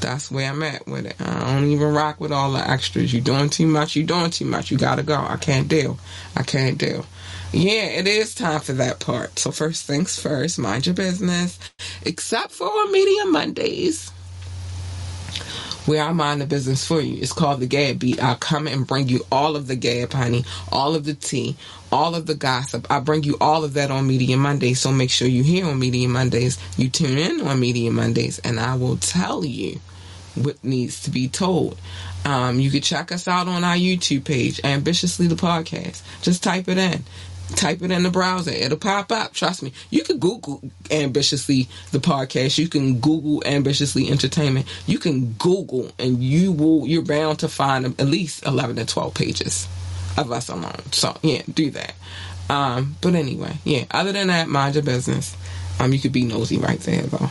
[0.00, 1.16] that's where I'm at with it.
[1.20, 3.12] I don't even rock with all the extras.
[3.12, 3.96] You doing too much.
[3.96, 4.70] You doing too much.
[4.70, 5.16] You gotta go.
[5.16, 5.98] I can't deal.
[6.36, 7.06] I can't deal.
[7.52, 9.38] Yeah, it is time for that part.
[9.38, 11.58] So first things first, mind your business.
[12.00, 14.08] Except for Media Mondays.
[15.84, 17.20] Where I mind the business for you.
[17.20, 18.22] It's called the Gab Beat.
[18.22, 21.56] I'll come and bring you all of the gab, honey, all of the tea,
[21.90, 22.86] all of the gossip.
[22.90, 24.80] I bring you all of that on Media Mondays.
[24.80, 26.58] So make sure you hear on Media Mondays.
[26.78, 29.80] You tune in on Media Mondays, and I will tell you
[30.36, 31.78] what needs to be told.
[32.24, 36.00] Um, you can check us out on our YouTube page, Ambitiously the Podcast.
[36.22, 37.02] Just type it in
[37.52, 38.50] type it in the browser.
[38.50, 39.32] It'll pop up.
[39.32, 39.72] Trust me.
[39.90, 42.58] You can Google ambitiously the podcast.
[42.58, 44.66] You can Google ambitiously entertainment.
[44.86, 49.14] You can Google and you will you're bound to find at least eleven to twelve
[49.14, 49.68] pages
[50.16, 50.92] of us alone.
[50.92, 51.94] So yeah, do that.
[52.50, 53.84] Um, but anyway, yeah.
[53.90, 55.36] Other than that, mind your business.
[55.80, 57.30] Um, you could be nosy right there though.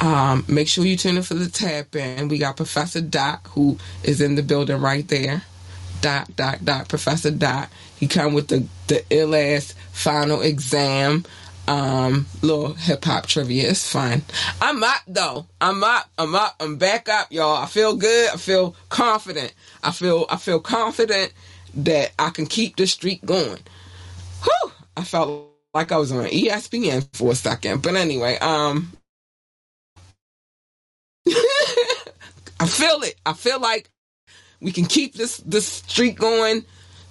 [0.00, 2.28] Um, make sure you tune in for the tap in.
[2.28, 5.44] We got Professor Doc who is in the building right there.
[6.00, 7.70] Dot dot dot Professor Dot.
[7.98, 11.24] He come with the the ill ass final exam.
[11.66, 13.70] Um, little hip hop trivia.
[13.70, 14.22] It's fun.
[14.60, 15.46] I'm up though.
[15.60, 16.10] I'm up.
[16.18, 16.56] I'm up.
[16.60, 17.56] I'm back up, y'all.
[17.56, 18.30] I feel good.
[18.32, 19.54] I feel confident.
[19.82, 21.32] I feel I feel confident
[21.76, 23.58] that I can keep the streak going.
[24.42, 24.72] Whew!
[24.96, 27.82] I felt like I was on ESPN for a second.
[27.82, 28.92] But anyway, um
[32.60, 33.16] I feel it.
[33.24, 33.90] I feel like
[34.60, 36.64] we can keep this this streak going.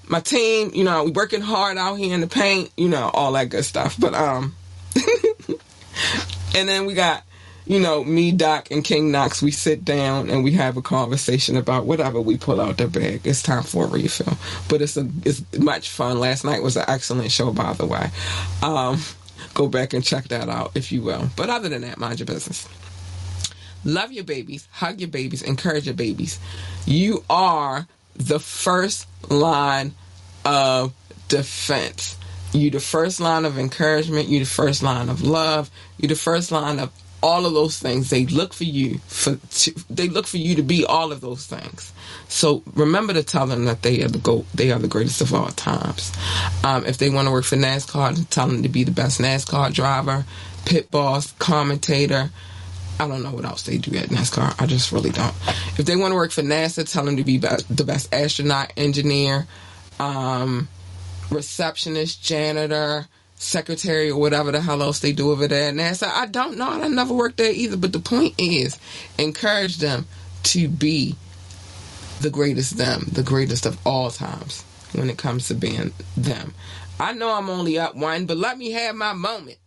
[0.08, 3.32] My team, you know, we working hard out here in the paint, you know, all
[3.34, 3.96] that good stuff.
[4.00, 4.56] But um,
[6.56, 7.24] and then we got,
[7.66, 9.42] you know, me, Doc, and King Knox.
[9.42, 13.22] We sit down and we have a conversation about whatever we pull out the bag.
[13.24, 14.38] It's time for a refill,
[14.70, 16.20] but it's a it's much fun.
[16.20, 18.10] Last night was an excellent show, by the way.
[18.62, 19.00] Um,
[19.54, 21.30] go back and check that out if you will.
[21.36, 22.68] But other than that, mind your business.
[23.86, 26.40] Love your babies, hug your babies, encourage your babies.
[26.86, 29.94] You are the first line
[30.46, 30.94] of
[31.28, 32.18] defense.
[32.54, 36.52] You the first line of encouragement, you the first line of love, you the first
[36.52, 36.92] line of
[37.24, 38.10] all of those things.
[38.10, 41.48] They look for you for to, they look for you to be all of those
[41.48, 41.94] things.
[42.28, 45.34] So remember to tell them that they are the go they are the greatest of
[45.34, 46.12] all times.
[46.64, 49.74] Um, if they want to work for NASCAR, tell them to be the best NASCAR
[49.74, 50.26] driver,
[50.66, 52.30] pit boss, commentator,
[53.04, 54.62] I don't know what else they do at NASCAR.
[54.62, 55.36] I just really don't.
[55.78, 59.46] If they want to work for NASA, tell them to be the best astronaut, engineer,
[60.00, 60.70] um,
[61.30, 66.08] receptionist, janitor, secretary, or whatever the hell else they do over there at NASA.
[66.08, 66.70] I don't know.
[66.70, 67.76] I never worked there either.
[67.76, 68.80] But the point is,
[69.18, 70.06] encourage them
[70.44, 71.16] to be
[72.22, 76.54] the greatest them, the greatest of all times when it comes to being them.
[77.02, 79.58] I know I'm only up one, but let me have my moment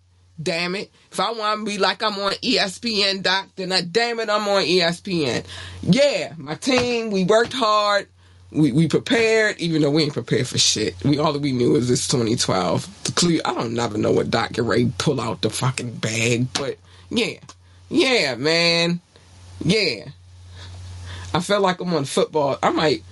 [0.43, 0.91] damn it.
[1.11, 4.47] If I want to be like I'm on ESPN, Doc, then I, damn it, I'm
[4.49, 5.45] on ESPN.
[5.83, 8.09] Yeah, my team, we worked hard.
[8.53, 10.95] We, we prepared, even though we ain't prepared for shit.
[11.05, 13.05] We all that we knew was this 2012.
[13.05, 14.63] The clue, I don't never know what Dr.
[14.63, 16.77] Ray pull out the fucking bag, but
[17.11, 17.39] yeah,
[17.89, 19.01] yeah, man,
[19.65, 20.07] yeah.
[21.35, 22.59] I feel like I'm on football.
[22.63, 23.03] I might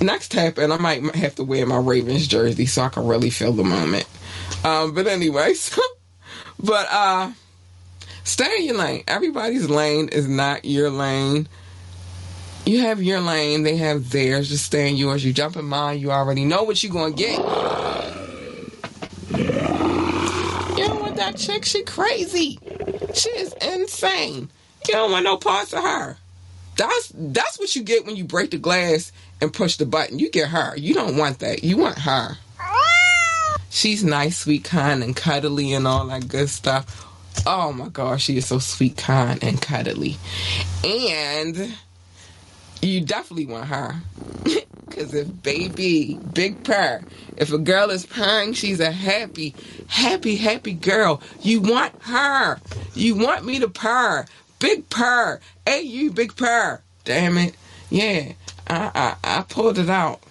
[0.00, 3.30] next tap and I might have to wear my Ravens jersey so I can really
[3.30, 4.06] feel the moment.
[4.64, 5.80] Um, but anyway, so,
[6.58, 7.32] but uh,
[8.24, 9.04] stay in your lane.
[9.06, 11.48] Everybody's lane is not your lane.
[12.66, 14.48] You have your lane, they have theirs.
[14.48, 15.24] Just stay in yours.
[15.24, 17.38] You jump in mine, you already know what you're gonna get.
[20.76, 21.64] You don't want that chick.
[21.64, 22.58] She crazy.
[23.12, 24.50] She is insane.
[24.88, 26.16] You don't want no parts of her.
[26.76, 30.18] That's that's what you get when you break the glass and push the button.
[30.18, 30.76] You get her.
[30.76, 31.62] You don't want that.
[31.62, 32.36] You want her.
[33.74, 37.04] She's nice, sweet, kind, and cuddly, and all that good stuff.
[37.44, 40.16] Oh my gosh, she is so sweet, kind, and cuddly.
[40.84, 41.74] And
[42.80, 43.96] you definitely want her.
[44.86, 47.02] Because if baby, big purr,
[47.36, 49.56] if a girl is purring, she's a happy,
[49.88, 51.20] happy, happy girl.
[51.40, 52.60] You want her.
[52.94, 54.24] You want me to purr.
[54.60, 55.40] Big purr.
[55.66, 56.80] Hey, you big purr.
[57.02, 57.56] Damn it.
[57.90, 58.34] Yeah,
[58.68, 60.22] I, I, I pulled it out.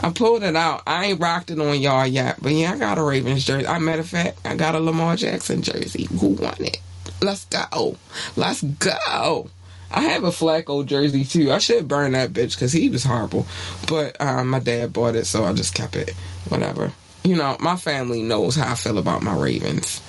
[0.00, 0.82] I pulled it out.
[0.86, 3.66] I ain't rocked it on y'all yet, but yeah, I got a Ravens jersey.
[3.66, 6.06] I matter of fact, I got a Lamar Jackson jersey.
[6.20, 6.80] Who want it?
[7.22, 7.96] Let's go.
[8.36, 9.50] Let's go.
[9.92, 11.52] I have a Flacco jersey too.
[11.52, 13.46] I should burn that bitch because he was horrible.
[13.88, 16.14] But um, my dad bought it, so I just kept it.
[16.48, 16.92] Whatever.
[17.24, 20.00] You know, my family knows how I feel about my Ravens,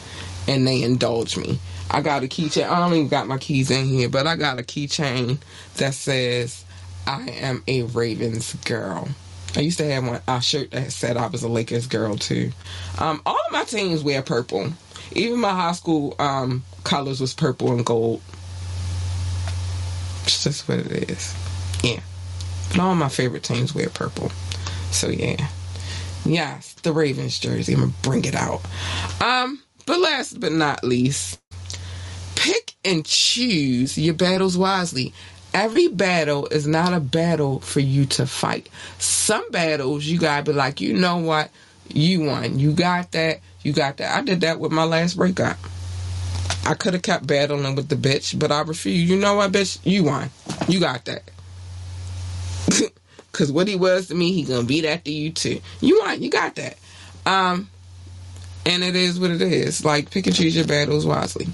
[0.47, 1.59] and they indulge me.
[1.89, 2.69] I got a keychain.
[2.69, 5.39] I don't even got my keys in here, but I got a keychain
[5.75, 6.63] that says
[7.05, 9.09] I am a Ravens girl.
[9.55, 12.51] I used to have one a shirt that said I was a Lakers girl too.
[12.99, 14.71] Um, all of my teams wear purple.
[15.13, 18.21] Even my high school um, colors was purple and gold.
[20.23, 21.35] It's just what it is.
[21.83, 21.99] Yeah.
[22.69, 24.31] But all my favorite teams wear purple.
[24.91, 25.49] So yeah.
[26.23, 27.73] Yes, the Ravens jersey.
[27.73, 28.61] I'm gonna bring it out.
[29.21, 31.39] Um, but last but not least,
[32.35, 35.13] pick and choose your battles wisely.
[35.53, 38.69] Every battle is not a battle for you to fight.
[38.99, 41.49] Some battles you gotta be like, you know what?
[41.93, 42.57] You won.
[42.57, 43.41] You got that.
[43.61, 44.17] You got that.
[44.17, 45.57] I did that with my last breakup.
[46.65, 49.09] I could have kept battling with the bitch, but I refused.
[49.09, 49.79] You know what, bitch?
[49.83, 50.29] You won.
[50.67, 51.23] You got that.
[53.33, 55.59] Cause what he was to me, he gonna be that to you too.
[55.81, 56.21] You won.
[56.21, 56.77] You got that.
[57.25, 57.69] Um,
[58.65, 59.83] and it is what it is.
[59.83, 61.47] Like pick and choose your battles wisely.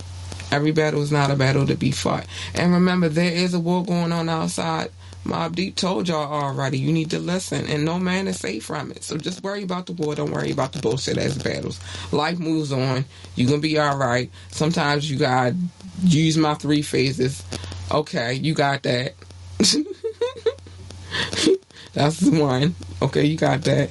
[0.51, 2.25] Every battle is not a battle to be fought.
[2.53, 4.91] And remember, there is a war going on outside.
[5.25, 6.77] Mobb Deep told y'all already.
[6.79, 9.03] You need to listen, and no man is safe from it.
[9.03, 10.15] So just worry about the war.
[10.15, 11.81] Don't worry about the bullshit as battles.
[12.13, 13.03] Life moves on.
[13.35, 14.31] You're gonna be all right.
[14.49, 15.55] Sometimes you gotta
[16.03, 17.43] use my three phases.
[17.91, 19.15] Okay, you got that.
[21.93, 22.75] That's one.
[23.01, 23.89] Okay, you got that.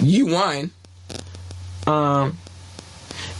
[0.00, 0.70] You won.
[1.86, 2.38] Um,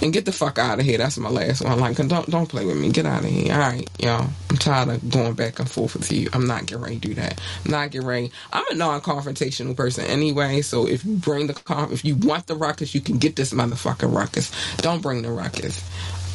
[0.03, 0.99] and get the fuck out of here.
[0.99, 1.79] That's my last one.
[1.79, 2.91] Like, don't don't play with me.
[2.91, 3.53] Get out of here.
[3.53, 4.29] All right, y'all.
[4.51, 6.29] I'm tired of going back and forth with you.
[6.33, 7.41] I'm not getting ready to do that.
[7.65, 8.33] I'm not getting ready.
[8.53, 10.61] I'm a non-confrontational person anyway.
[10.63, 13.53] So if you bring the con, if you want the ruckus, you can get this
[13.55, 14.53] motherfucking ruckus.
[14.79, 15.83] Don't bring the ruckus.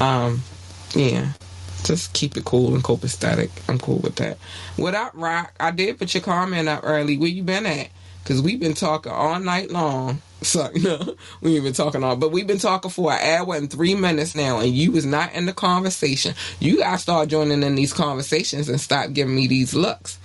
[0.02, 0.42] Um,
[0.96, 1.34] yeah.
[1.84, 3.50] Just keep it cool and copacetic.
[3.70, 4.38] I'm cool with that.
[4.78, 7.18] Without rock, I did put your comment up early.
[7.18, 7.90] Where you been at?
[8.28, 10.22] Because we've been talking all night long.
[10.44, 13.72] So, no, we ain't been talking all, but we've been talking for an hour and
[13.72, 16.36] three minutes now, and you was not in the conversation.
[16.60, 20.20] You gotta start joining in these conversations and stop giving me these looks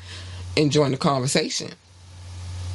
[0.55, 1.70] and join the conversation.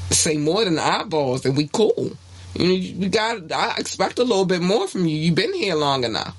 [0.09, 2.13] Say more than eyeballs, and we cool.
[2.55, 3.51] You know, we got.
[3.51, 5.15] I expect a little bit more from you.
[5.15, 6.35] You've been here long enough,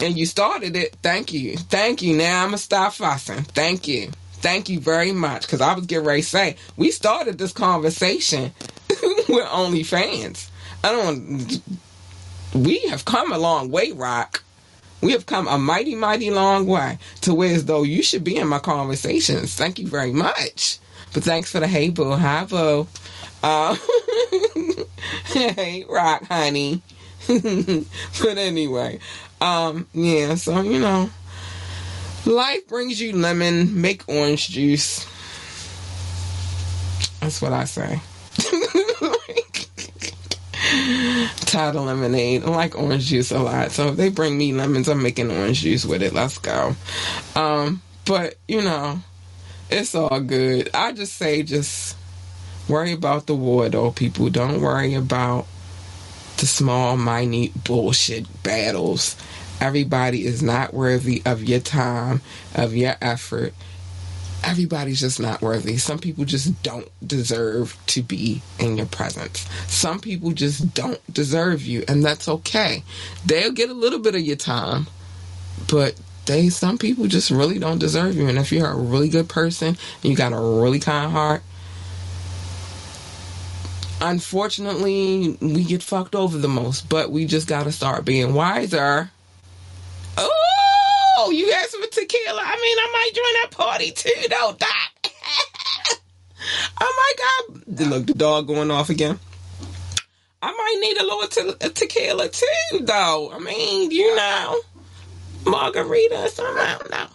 [0.00, 0.94] and you started it.
[1.02, 2.16] Thank you, thank you.
[2.16, 3.42] Now I'm gonna stop fussing.
[3.42, 4.12] Thank you.
[4.42, 5.42] Thank you very much.
[5.42, 8.52] Because I was getting ready to say, we started this conversation
[8.88, 10.50] with OnlyFans.
[10.84, 11.62] I don't.
[12.54, 14.42] We have come a long way, Rock.
[15.00, 18.36] We have come a mighty, mighty long way to where as though you should be
[18.36, 19.54] in my conversations.
[19.54, 20.78] Thank you very much.
[21.14, 22.86] But thanks for the hey boo, hi boo.
[23.42, 23.76] Uh,
[25.26, 26.82] hey, Rock, honey.
[27.26, 28.98] but anyway,
[29.40, 30.34] um, yeah.
[30.34, 31.10] So you know,
[32.26, 33.80] life brings you lemon.
[33.80, 35.06] Make orange juice.
[37.20, 38.00] That's what I say.
[41.46, 42.44] Tired of lemonade.
[42.44, 43.72] I like orange juice a lot.
[43.72, 46.12] So if they bring me lemons, I'm making orange juice with it.
[46.12, 46.74] Let's go.
[47.36, 49.00] Um, but you know,
[49.70, 50.70] it's all good.
[50.74, 51.96] I just say just
[52.68, 54.30] worry about the war though, people.
[54.30, 55.46] Don't worry about
[56.38, 59.16] the small, minute bullshit battles.
[59.62, 62.20] Everybody is not worthy of your time,
[62.54, 63.54] of your effort
[64.44, 65.76] everybody's just not worthy.
[65.76, 69.46] Some people just don't deserve to be in your presence.
[69.68, 72.82] Some people just don't deserve you, and that's okay.
[73.24, 74.88] They'll get a little bit of your time,
[75.68, 75.94] but
[76.26, 78.28] they some people just really don't deserve you.
[78.28, 81.42] And if you're a really good person and you got a really kind heart,
[84.00, 86.88] unfortunately, we get fucked over the most.
[86.88, 89.10] But we just got to start being wiser.
[90.18, 92.42] Oh, you asked for tequila.
[92.42, 95.12] I mean, I might join that party too, though, Doc.
[96.80, 97.80] oh my God!
[97.90, 99.18] Look, the dog going off again.
[100.42, 103.30] I might need a little te- tequila too, though.
[103.32, 104.60] I mean, you know,
[105.46, 106.58] margarita or something.
[106.58, 107.06] I don't know.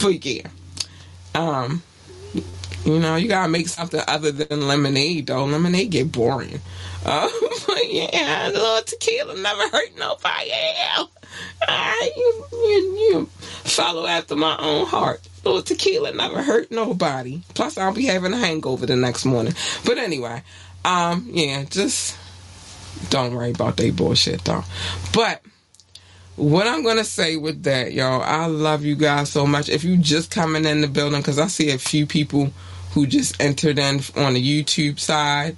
[0.00, 0.48] But yeah,
[1.34, 1.82] um,
[2.84, 5.44] you know, you gotta make something other than lemonade, though.
[5.44, 6.60] Lemonade get boring.
[7.04, 7.28] Uh,
[7.66, 10.50] but yeah, a little tequila never hurt nobody.
[11.68, 13.26] Alright, you, you, you
[13.64, 15.20] follow after my own heart.
[15.44, 17.42] Little tequila never hurt nobody.
[17.54, 19.54] Plus, I'll be having a hangover the next morning.
[19.84, 20.42] But anyway,
[20.84, 22.16] um, yeah, just
[23.10, 24.64] don't worry about that bullshit, though.
[25.12, 25.42] But
[26.36, 29.68] what I'm gonna say with that, y'all, I love you guys so much.
[29.68, 32.52] If you just coming in the building, because I see a few people
[32.92, 35.56] who just entered in on the YouTube side.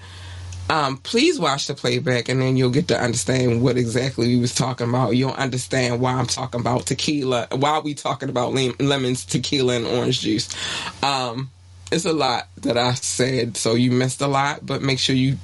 [0.71, 4.55] Um, please watch the playback and then you'll get to understand what exactly we was
[4.55, 5.17] talking about.
[5.17, 10.21] You'll understand why I'm talking about tequila, why we talking about lemons, tequila, and orange
[10.21, 10.55] juice.
[11.03, 11.51] Um,
[11.91, 15.39] it's a lot that I said, so you missed a lot, but make sure you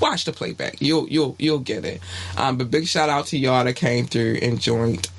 [0.00, 0.80] watch the playback.
[0.80, 2.00] You'll you'll you'll get it.
[2.38, 5.10] Um, but big shout out to y'all that came through and joined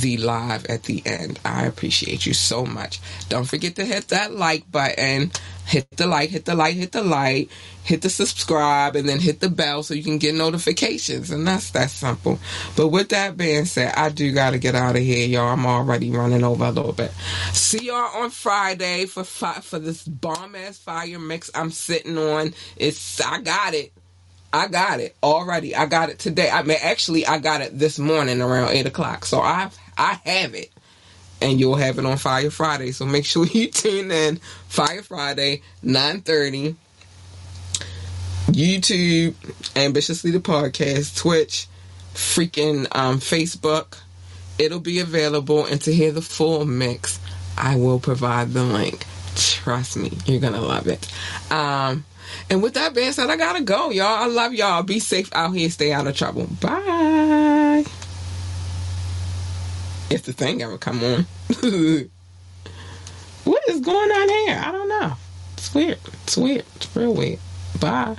[0.00, 1.40] the live at the end.
[1.44, 3.00] I appreciate you so much.
[3.28, 5.32] Don't forget to hit that like button.
[5.66, 7.50] Hit the like, hit the like, hit the like,
[7.84, 11.30] hit the subscribe, and then hit the bell so you can get notifications.
[11.30, 12.38] And that's that simple.
[12.76, 15.48] But with that being said, I do gotta get out of here, y'all.
[15.52, 17.12] I'm already running over a little bit.
[17.52, 22.54] See y'all on Friday for fi- for this bomb ass fire mix I'm sitting on.
[22.76, 23.92] It's I got it.
[24.54, 25.74] I got it already.
[25.74, 26.48] I got it today.
[26.48, 29.24] I mean, actually, I got it this morning around eight o'clock.
[29.24, 29.68] So I
[29.98, 30.70] I have it,
[31.42, 32.92] and you'll have it on Fire Friday.
[32.92, 34.36] So make sure you tune in
[34.68, 36.76] Fire Friday nine thirty.
[38.46, 39.34] YouTube,
[39.74, 41.66] ambitiously the podcast, Twitch,
[42.14, 43.98] freaking um, Facebook.
[44.56, 47.18] It'll be available, and to hear the full mix,
[47.58, 49.04] I will provide the link.
[49.34, 51.10] Trust me, you're gonna love it.
[51.50, 52.04] Um,
[52.50, 54.06] and with that being said, I gotta go, y'all.
[54.06, 54.82] I love y'all.
[54.82, 55.70] Be safe out here.
[55.70, 56.46] Stay out of trouble.
[56.60, 57.84] Bye.
[60.10, 61.26] If the thing ever come on.
[63.44, 64.62] what is going on here?
[64.64, 65.14] I don't know.
[65.54, 65.98] It's weird.
[66.24, 66.64] It's weird.
[66.76, 67.38] It's real weird.
[67.80, 68.16] Bye.